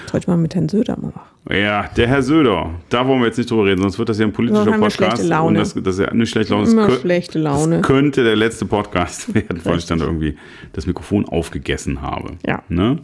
Sollte 0.10 0.24
ich 0.24 0.28
mal 0.28 0.38
mit 0.38 0.56
Herrn 0.56 0.70
Söder 0.70 0.98
mal 0.98 1.12
machen. 1.14 1.56
Ja, 1.56 1.90
der 1.96 2.08
Herr 2.08 2.22
Söder, 2.22 2.72
da 2.90 3.08
wollen 3.08 3.20
wir 3.22 3.28
jetzt 3.28 3.38
nicht 3.38 3.50
drüber 3.50 3.66
reden, 3.66 3.82
sonst 3.82 3.98
wird 4.00 4.10
das 4.10 4.20
ja 4.20 4.26
ein 4.26 4.34
politischer 4.34 4.62
haben 4.62 4.68
wir 4.72 4.78
Podcast. 4.80 4.96
schlechte 4.96 5.24
Laune. 5.24 5.48
Und 5.60 5.76
das, 5.76 5.84
das 5.84 5.98
ist 6.00 6.06
ja 6.06 6.14
nicht 6.14 6.30
schlechte 6.30 6.54
Laune. 6.54 6.70
Immer 6.72 6.88
kö- 6.88 7.00
schlechte 7.02 7.40
Laune. 7.40 7.78
Das 7.78 7.88
könnte 7.88 8.24
der 8.24 8.36
letzte 8.36 8.66
Podcast 8.66 9.34
werden, 9.36 9.60
weil 9.64 9.78
ich 9.78 9.86
dann 9.86 10.00
irgendwie 10.00 10.36
das 10.74 10.88
Mikrofon 10.88 11.26
aufgegessen 11.26 12.02
habe. 12.02 12.32
Ja. 12.46 12.64
Ne? 12.70 13.00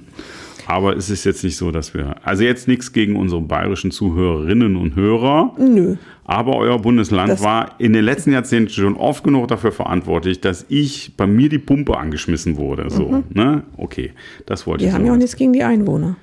Aber 0.67 0.95
es 0.95 1.09
ist 1.09 1.23
jetzt 1.25 1.43
nicht 1.43 1.57
so, 1.57 1.71
dass 1.71 1.93
wir. 1.93 2.15
Also 2.23 2.43
jetzt 2.43 2.67
nichts 2.67 2.93
gegen 2.93 3.15
unsere 3.15 3.41
bayerischen 3.41 3.91
Zuhörerinnen 3.91 4.75
und 4.75 4.95
Hörer. 4.95 5.55
Nö. 5.59 5.95
Aber 6.25 6.55
euer 6.55 6.79
Bundesland 6.79 7.29
Das- 7.29 7.43
war 7.43 7.75
in 7.79 7.93
den 7.93 8.05
letzten 8.05 8.31
Jahrzehnten 8.31 8.69
schon 8.69 8.95
oft 8.95 9.23
genug 9.23 9.47
dafür 9.49 9.71
verantwortlich, 9.71 10.39
dass 10.41 10.65
ich 10.69 11.13
bei 11.17 11.27
mir 11.27 11.49
die 11.49 11.59
Pumpe 11.59 11.97
angeschmissen 11.97 12.55
wurde. 12.57 12.89
So, 12.89 13.23
ne? 13.33 13.63
Okay, 13.77 14.11
das 14.45 14.65
wollte 14.65 14.83
Die 14.83 14.87
ich 14.89 14.93
haben 14.93 15.01
so. 15.01 15.07
ja 15.07 15.13
auch 15.13 15.17
nichts 15.17 15.35
gegen 15.35 15.51
die 15.53 15.63
Einwohner. 15.63 16.15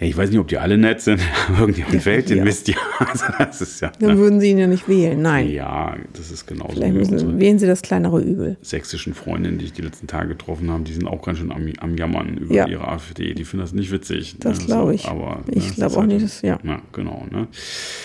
Ja, 0.00 0.06
ich 0.06 0.16
weiß 0.16 0.30
nicht, 0.30 0.38
ob 0.38 0.46
die 0.46 0.58
alle 0.58 0.78
nett 0.78 1.00
sind, 1.00 1.20
aber 1.48 1.60
irgendjemand 1.60 2.02
fällt 2.02 2.30
den. 2.30 2.44
Mist 2.44 2.68
ja. 2.68 2.76
Also 3.00 3.24
das 3.38 3.60
ist 3.60 3.80
ja. 3.80 3.90
Dann 4.00 4.16
würden 4.18 4.40
sie 4.40 4.50
ihn 4.50 4.58
ja 4.58 4.66
nicht 4.66 4.88
wählen. 4.88 5.20
Nein. 5.22 5.48
Ja, 5.50 5.96
das 6.12 6.30
ist 6.30 6.46
genauso 6.46 6.74
Vielleicht 6.74 6.94
müssen, 6.94 7.40
wählen 7.40 7.58
sie 7.58 7.66
das 7.66 7.82
kleinere 7.82 8.20
Übel. 8.20 8.56
sächsischen 8.62 9.14
Freundinnen, 9.14 9.58
die 9.58 9.64
ich 9.66 9.72
die 9.72 9.82
letzten 9.82 10.06
Tage 10.06 10.28
getroffen 10.28 10.70
habe, 10.70 10.82
die 10.84 10.92
sind 10.92 11.06
auch 11.06 11.22
ganz 11.22 11.38
schön 11.38 11.50
am, 11.52 11.68
am 11.80 11.96
Jammern 11.96 12.36
über 12.38 12.54
Ja. 12.54 12.66
ihre 12.68 12.86
AfD. 12.88 13.34
Die 13.34 13.44
finden 13.44 13.62
das 13.64 13.72
nicht 13.72 13.90
witzig. 13.90 14.36
Das 14.40 14.60
ne, 14.60 14.66
glaube 14.66 14.94
ich. 14.94 15.06
Aber, 15.06 15.42
Ich 15.50 15.68
ne, 15.70 15.74
glaube 15.76 15.94
auch 15.96 16.00
halt- 16.00 16.08
nicht, 16.08 16.24
dass- 16.24 16.42
ja. 16.42 16.58
Ja, 16.62 16.80
genau. 16.92 17.26
Ne? 17.30 17.48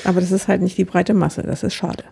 Aber 0.03 0.19
das 0.19 0.31
ist 0.31 0.47
halt 0.47 0.61
nicht 0.61 0.77
die 0.77 0.85
breite 0.85 1.13
Masse. 1.13 1.43
Das 1.43 1.63
ist 1.63 1.73
schade. 1.75 2.03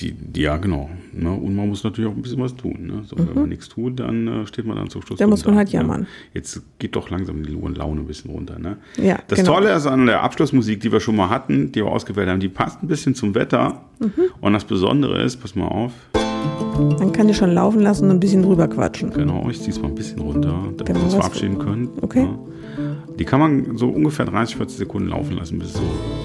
Die, 0.00 0.14
ja, 0.36 0.56
genau. 0.56 0.90
Ne? 1.12 1.30
Und 1.30 1.54
man 1.54 1.68
muss 1.68 1.84
natürlich 1.84 2.10
auch 2.10 2.16
ein 2.16 2.22
bisschen 2.22 2.40
was 2.40 2.56
tun. 2.56 2.86
Ne? 2.86 3.02
So, 3.04 3.16
Wenn 3.16 3.34
man 3.34 3.48
nichts 3.48 3.68
tut, 3.68 4.00
dann 4.00 4.26
äh, 4.26 4.46
steht 4.46 4.66
man 4.66 4.76
dann 4.76 4.90
zum 4.90 5.02
Schluss. 5.02 5.18
Mhm. 5.18 5.22
Dann 5.22 5.30
muss 5.30 5.44
man 5.44 5.56
halt 5.56 5.68
jammern. 5.70 6.00
Ne? 6.00 6.06
Jetzt 6.32 6.60
geht 6.80 6.96
doch 6.96 7.10
langsam 7.10 7.44
die 7.44 7.52
Laune 7.52 8.00
ein 8.00 8.06
bisschen 8.06 8.30
runter. 8.32 8.58
Ne? 8.58 8.78
Ja, 8.96 9.18
das 9.28 9.38
genau. 9.38 9.54
Tolle 9.54 9.72
ist 9.72 9.86
an 9.86 10.06
der 10.06 10.22
Abschlussmusik, 10.22 10.80
die 10.80 10.90
wir 10.90 10.98
schon 11.00 11.14
mal 11.14 11.30
hatten, 11.30 11.70
die 11.70 11.80
wir 11.80 11.86
ausgewählt 11.86 12.28
haben, 12.28 12.40
die 12.40 12.48
passt 12.48 12.82
ein 12.82 12.88
bisschen 12.88 13.14
zum 13.14 13.34
Wetter. 13.36 13.82
Mhm. 14.00 14.10
Und 14.40 14.52
das 14.52 14.64
Besondere 14.64 15.22
ist, 15.22 15.36
pass 15.36 15.54
mal 15.54 15.68
auf, 15.68 15.92
Man 16.98 17.12
kann 17.12 17.28
die 17.28 17.34
schon 17.34 17.52
laufen 17.52 17.80
lassen 17.80 18.04
und 18.06 18.16
ein 18.16 18.20
bisschen 18.20 18.42
drüber 18.42 18.66
quatschen. 18.66 19.12
genau, 19.12 19.48
ich 19.48 19.58
ziehe 19.60 19.70
es 19.70 19.80
mal 19.80 19.88
ein 19.88 19.94
bisschen 19.94 20.18
runter, 20.20 20.58
damit 20.76 20.96
wir 20.96 21.04
uns 21.04 21.14
verabschieden 21.14 21.58
können. 21.58 21.88
Okay. 22.00 22.24
Ja. 22.24 22.38
Die 23.18 23.24
kann 23.24 23.38
man 23.38 23.76
so 23.76 23.88
ungefähr 23.88 24.24
30, 24.26 24.56
40 24.56 24.78
Sekunden 24.78 25.08
laufen 25.08 25.36
lassen, 25.36 25.58
bis 25.58 25.68
es 25.68 25.74
so, 25.74 25.82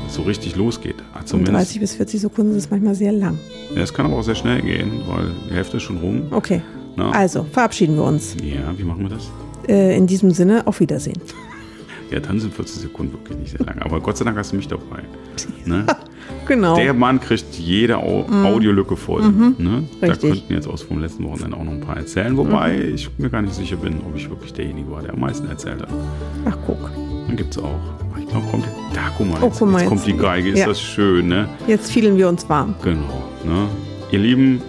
so 0.07 0.21
richtig 0.23 0.55
losgeht. 0.55 0.95
Ah, 1.13 1.23
Zumindest. 1.23 1.55
30 1.57 1.79
bis 1.81 1.95
40 1.95 2.21
Sekunden 2.21 2.55
ist 2.55 2.71
manchmal 2.71 2.95
sehr 2.95 3.11
lang. 3.11 3.37
Ja, 3.75 3.81
es 3.83 3.93
kann 3.93 4.07
aber 4.07 4.17
auch 4.17 4.23
sehr 4.23 4.35
schnell 4.35 4.61
gehen, 4.61 5.03
weil 5.07 5.27
die 5.49 5.53
Hälfte 5.53 5.77
ist 5.77 5.83
schon 5.83 5.97
rum. 5.97 6.23
Okay. 6.31 6.61
Na? 6.95 7.11
Also, 7.11 7.45
verabschieden 7.51 7.95
wir 7.95 8.03
uns. 8.03 8.35
Ja, 8.43 8.73
wie 8.75 8.83
machen 8.83 9.03
wir 9.03 9.09
das? 9.09 9.29
Äh, 9.67 9.95
in 9.95 10.07
diesem 10.07 10.31
Sinne, 10.31 10.65
auf 10.65 10.79
Wiedersehen. 10.79 11.19
Ja, 12.11 12.19
dann 12.19 12.39
sind 12.39 12.53
40 12.53 12.81
Sekunden 12.81 13.13
wirklich 13.13 13.37
nicht 13.37 13.51
sehr 13.57 13.65
lang. 13.65 13.79
Aber 13.81 13.99
Gott 13.99 14.17
sei 14.17 14.25
Dank 14.25 14.37
hast 14.37 14.51
du 14.51 14.55
mich 14.55 14.67
dabei. 14.67 15.03
Ne? 15.65 15.85
Genau. 16.47 16.75
Der 16.75 16.93
Mann 16.95 17.19
kriegt 17.19 17.55
jede 17.55 17.97
Au 17.97 18.25
Audiolücke 18.43 18.95
voll. 18.95 19.21
Ne? 19.21 19.53
Da 19.57 19.63
Mhm. 19.63 19.87
Richtig. 20.01 20.23
Mhm. 20.29 20.33
könnten 20.33 20.53
jetzt 20.53 20.67
aus 20.67 20.81
vom 20.81 20.99
letzten 20.99 21.23
Wochenende 21.27 21.55
auch 21.57 21.63
noch 21.63 21.71
ein 21.71 21.79
paar 21.81 21.97
erzählen. 21.97 22.35
Wobei 22.37 22.77
ich 22.79 23.09
mir 23.19 23.29
gar 23.29 23.41
nicht 23.43 23.53
sicher 23.53 23.75
bin, 23.75 23.95
ob 24.07 24.15
ich 24.15 24.27
wirklich 24.29 24.53
derjenige 24.53 24.89
war, 24.91 25.01
der 25.03 25.13
am 25.13 25.19
meisten 25.19 25.47
erzählt 25.47 25.81
hat. 25.81 25.89
Ach, 26.47 26.57
guck. 26.65 26.89
Dann 27.27 27.35
gibt 27.35 27.55
es 27.55 27.61
auch. 27.63 27.79
Ich 28.19 28.27
glaube, 28.27 28.45
kommt. 28.49 28.65
Da, 28.93 29.01
guck 29.15 29.27
mal, 29.29 29.37
Oh, 29.41 29.45
jetzt, 29.45 29.59
guck 29.59 29.71
mal, 29.71 29.79
jetzt 29.79 29.89
kommt 29.89 30.05
die 30.07 30.17
Geige. 30.17 30.49
Ist 30.49 30.59
ja. 30.59 30.65
das 30.67 30.81
schön, 30.81 31.27
ne? 31.27 31.49
Jetzt 31.67 31.91
fielen 31.91 32.17
wir 32.17 32.27
uns 32.29 32.47
warm. 32.49 32.73
Genau. 32.83 33.23
Ne? 33.45 33.67
Ihr 34.11 34.19
Lieben 34.19 34.61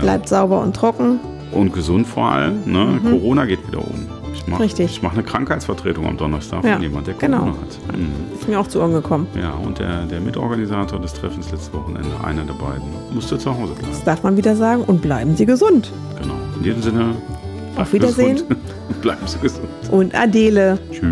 Bleibt 0.00 0.28
sauber 0.28 0.62
und 0.62 0.74
trocken. 0.76 1.18
und 1.52 1.72
gesund 1.72 2.06
vor 2.06 2.26
allem. 2.30 2.60
Ne? 2.66 3.00
Corona 3.02 3.44
geht 3.44 3.66
wieder 3.66 3.78
um. 3.80 4.06
Ich 4.34 4.46
mache 4.46 4.60
Mhm. 4.60 4.62
Richtig. 4.62 5.02
mach 5.02 5.12
eine 5.12 5.22
Krankheitsvertretung 5.22 6.06
am 6.06 6.16
Donnerstag 6.16 6.64
Ja, 6.64 6.74
von 6.74 6.82
jemand, 6.82 7.06
der 7.06 7.14
Corona 7.14 7.38
genau. 7.38 7.46
hat. 7.52 7.96
Mhm. 7.98 8.12
Ist 8.38 8.48
mir 8.48 8.58
auch 8.60 8.66
zu 8.66 8.80
Ohren 8.80 8.92
gekommen. 8.92 9.26
Ja, 9.38 9.52
und 9.52 9.78
der, 9.78 10.04
der 10.06 10.20
Mitorganisator 10.20 11.00
des 11.00 11.12
Treffens 11.14 11.50
letztes 11.50 11.72
Wochenende, 11.72 12.10
einer 12.24 12.44
der 12.44 12.54
beiden, 12.54 12.84
musste 13.12 13.38
zu 13.38 13.50
Hause 13.50 13.72
bleiben. 13.74 13.88
Das 13.92 14.04
darf 14.04 14.22
man 14.22 14.36
wieder 14.36 14.56
sagen. 14.56 14.82
Und 14.84 15.02
bleiben 15.02 15.36
Sie 15.36 15.46
gesund. 15.46 15.90
Genau. 16.20 16.34
In 16.56 16.62
diesem 16.62 16.82
Sinne, 16.82 17.14
Auf 17.76 17.92
Wiedersehen. 17.92 18.42
Bleiben 19.02 19.26
Sie 19.26 19.38
gesund. 19.38 19.66
Und 19.90 20.14
Adele. 20.14 20.78
Tschüss. 20.90 21.02